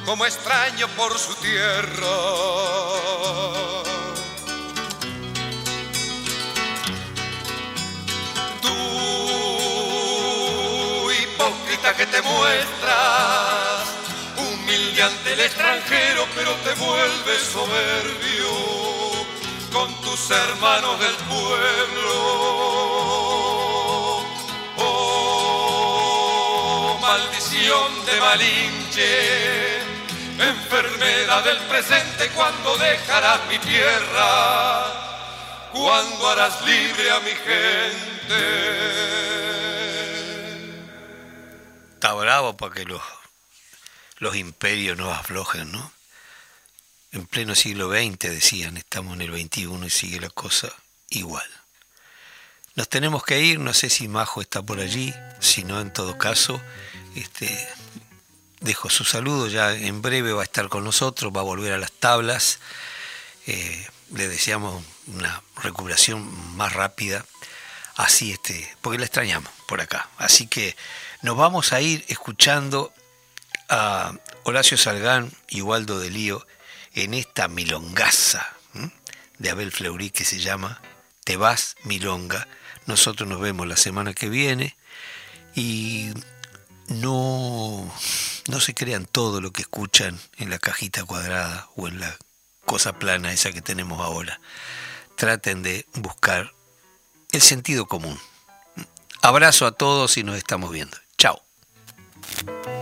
como 0.04 0.26
extraño 0.26 0.88
por 0.96 1.16
su 1.16 1.32
tierra. 1.36 2.08
Que 11.96 12.06
te 12.06 12.22
muestras, 12.22 13.84
humilde 14.36 15.02
ante 15.02 15.32
el 15.34 15.40
extranjero, 15.40 16.26
pero 16.34 16.52
te 16.56 16.74
vuelves 16.74 17.42
soberbio 17.42 18.48
con 19.72 19.94
tus 20.00 20.30
hermanos 20.30 20.98
del 20.98 21.14
pueblo. 21.14 22.14
Oh, 24.78 25.78
maldición 27.00 28.06
de 28.06 28.20
Malinche, 28.20 29.78
enfermedad 30.38 31.44
del 31.44 31.58
presente, 31.58 32.28
cuando 32.34 32.76
dejarás 32.78 33.38
mi 33.48 33.58
tierra, 33.58 34.86
cuando 35.72 36.28
harás 36.28 36.60
libre 36.62 37.10
a 37.10 37.20
mi 37.20 37.30
gente 37.30 38.34
está 42.04 42.12
bravo 42.12 42.54
para 42.54 42.74
que 42.74 42.84
los, 42.84 43.00
los 44.18 44.36
imperios 44.36 44.98
no 44.98 45.10
aflojen, 45.10 45.72
¿no? 45.72 45.90
En 47.12 47.26
pleno 47.26 47.54
siglo 47.54 47.88
XX 47.90 48.18
decían, 48.28 48.76
estamos 48.76 49.14
en 49.14 49.22
el 49.22 49.32
XXI 49.32 49.86
y 49.86 49.88
sigue 49.88 50.20
la 50.20 50.28
cosa 50.28 50.68
igual. 51.08 51.48
Nos 52.74 52.90
tenemos 52.90 53.24
que 53.24 53.40
ir, 53.40 53.58
no 53.58 53.72
sé 53.72 53.88
si 53.88 54.06
Majo 54.06 54.42
está 54.42 54.60
por 54.60 54.80
allí, 54.80 55.14
si 55.40 55.64
no, 55.64 55.80
en 55.80 55.94
todo 55.94 56.18
caso, 56.18 56.60
este, 57.14 57.66
dejo 58.60 58.90
su 58.90 59.04
saludo, 59.04 59.48
ya 59.48 59.72
en 59.72 60.02
breve 60.02 60.34
va 60.34 60.42
a 60.42 60.44
estar 60.44 60.68
con 60.68 60.84
nosotros, 60.84 61.32
va 61.34 61.40
a 61.40 61.44
volver 61.44 61.72
a 61.72 61.78
las 61.78 61.92
tablas, 61.92 62.58
eh, 63.46 63.88
le 64.12 64.28
deseamos 64.28 64.84
una 65.06 65.42
recuperación 65.56 66.54
más 66.54 66.74
rápida 66.74 67.24
así 67.96 68.32
este, 68.32 68.76
porque 68.82 68.98
la 68.98 69.06
extrañamos 69.06 69.50
por 69.66 69.80
acá. 69.80 70.08
Así 70.18 70.46
que 70.46 70.76
nos 71.24 71.38
vamos 71.38 71.72
a 71.72 71.80
ir 71.80 72.04
escuchando 72.08 72.92
a 73.70 74.12
Horacio 74.42 74.76
Salgán 74.76 75.32
y 75.48 75.62
Waldo 75.62 75.98
de 75.98 76.10
Lío 76.10 76.46
en 76.92 77.14
esta 77.14 77.48
milongaza 77.48 78.46
de 79.38 79.48
Abel 79.48 79.72
Fleury 79.72 80.10
que 80.10 80.26
se 80.26 80.38
llama 80.38 80.82
Te 81.24 81.38
vas 81.38 81.76
milonga. 81.82 82.46
Nosotros 82.84 83.26
nos 83.26 83.40
vemos 83.40 83.66
la 83.66 83.78
semana 83.78 84.12
que 84.12 84.28
viene 84.28 84.76
y 85.54 86.10
no, 86.88 87.90
no 88.50 88.60
se 88.60 88.74
crean 88.74 89.06
todo 89.06 89.40
lo 89.40 89.50
que 89.50 89.62
escuchan 89.62 90.20
en 90.36 90.50
la 90.50 90.58
cajita 90.58 91.04
cuadrada 91.04 91.70
o 91.74 91.88
en 91.88 92.00
la 92.00 92.14
cosa 92.66 92.98
plana 92.98 93.32
esa 93.32 93.50
que 93.50 93.62
tenemos 93.62 93.98
ahora. 94.02 94.42
Traten 95.16 95.62
de 95.62 95.86
buscar 95.94 96.52
el 97.32 97.40
sentido 97.40 97.86
común. 97.86 98.20
Abrazo 99.22 99.64
a 99.64 99.72
todos 99.72 100.18
y 100.18 100.22
nos 100.22 100.36
estamos 100.36 100.70
viendo. 100.70 100.98
Thank 102.26 102.66
you. 102.68 102.73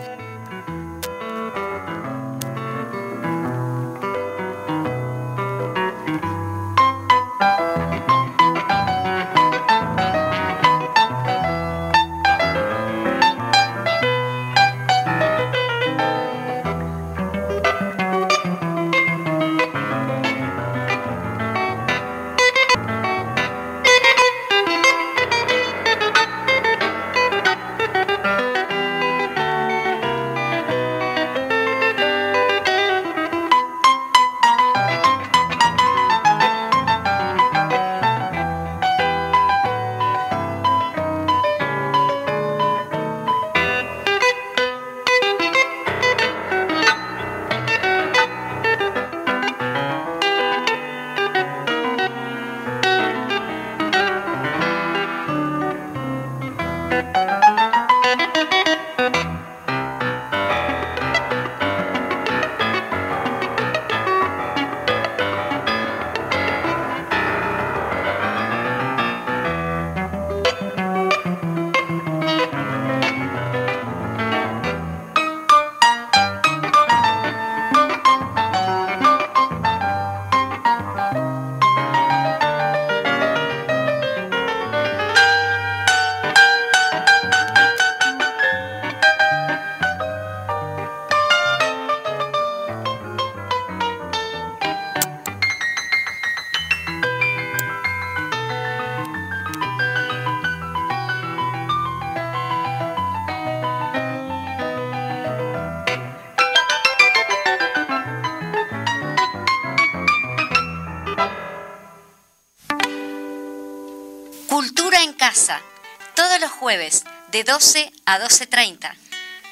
De 116.72 117.44
12 117.44 117.92
a 118.06 118.18
12.30. 118.18 118.96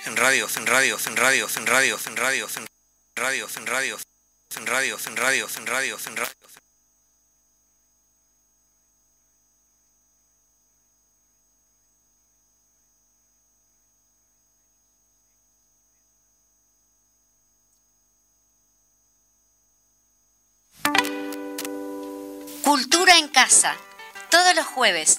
En 0.06 0.16
radio, 0.16 0.48
en 0.56 0.66
radio, 0.66 0.96
en 1.06 1.16
radio, 1.16 1.46
en 1.54 1.66
radio, 1.66 1.98
en 2.06 2.16
radio, 2.16 2.48
en 2.56 2.66
radio, 3.14 3.46
en 3.56 3.66
radio, 3.66 3.98
en 4.56 4.66
radio, 4.66 4.98
en 5.04 5.16
radio, 5.16 5.46
en 5.54 5.66
radio, 5.66 5.98
en 6.06 6.16
radio. 6.16 6.36
Cultura 22.64 23.18
en 23.18 23.28
casa, 23.28 23.76
todos 24.30 24.56
los 24.56 24.64
jueves 24.64 25.18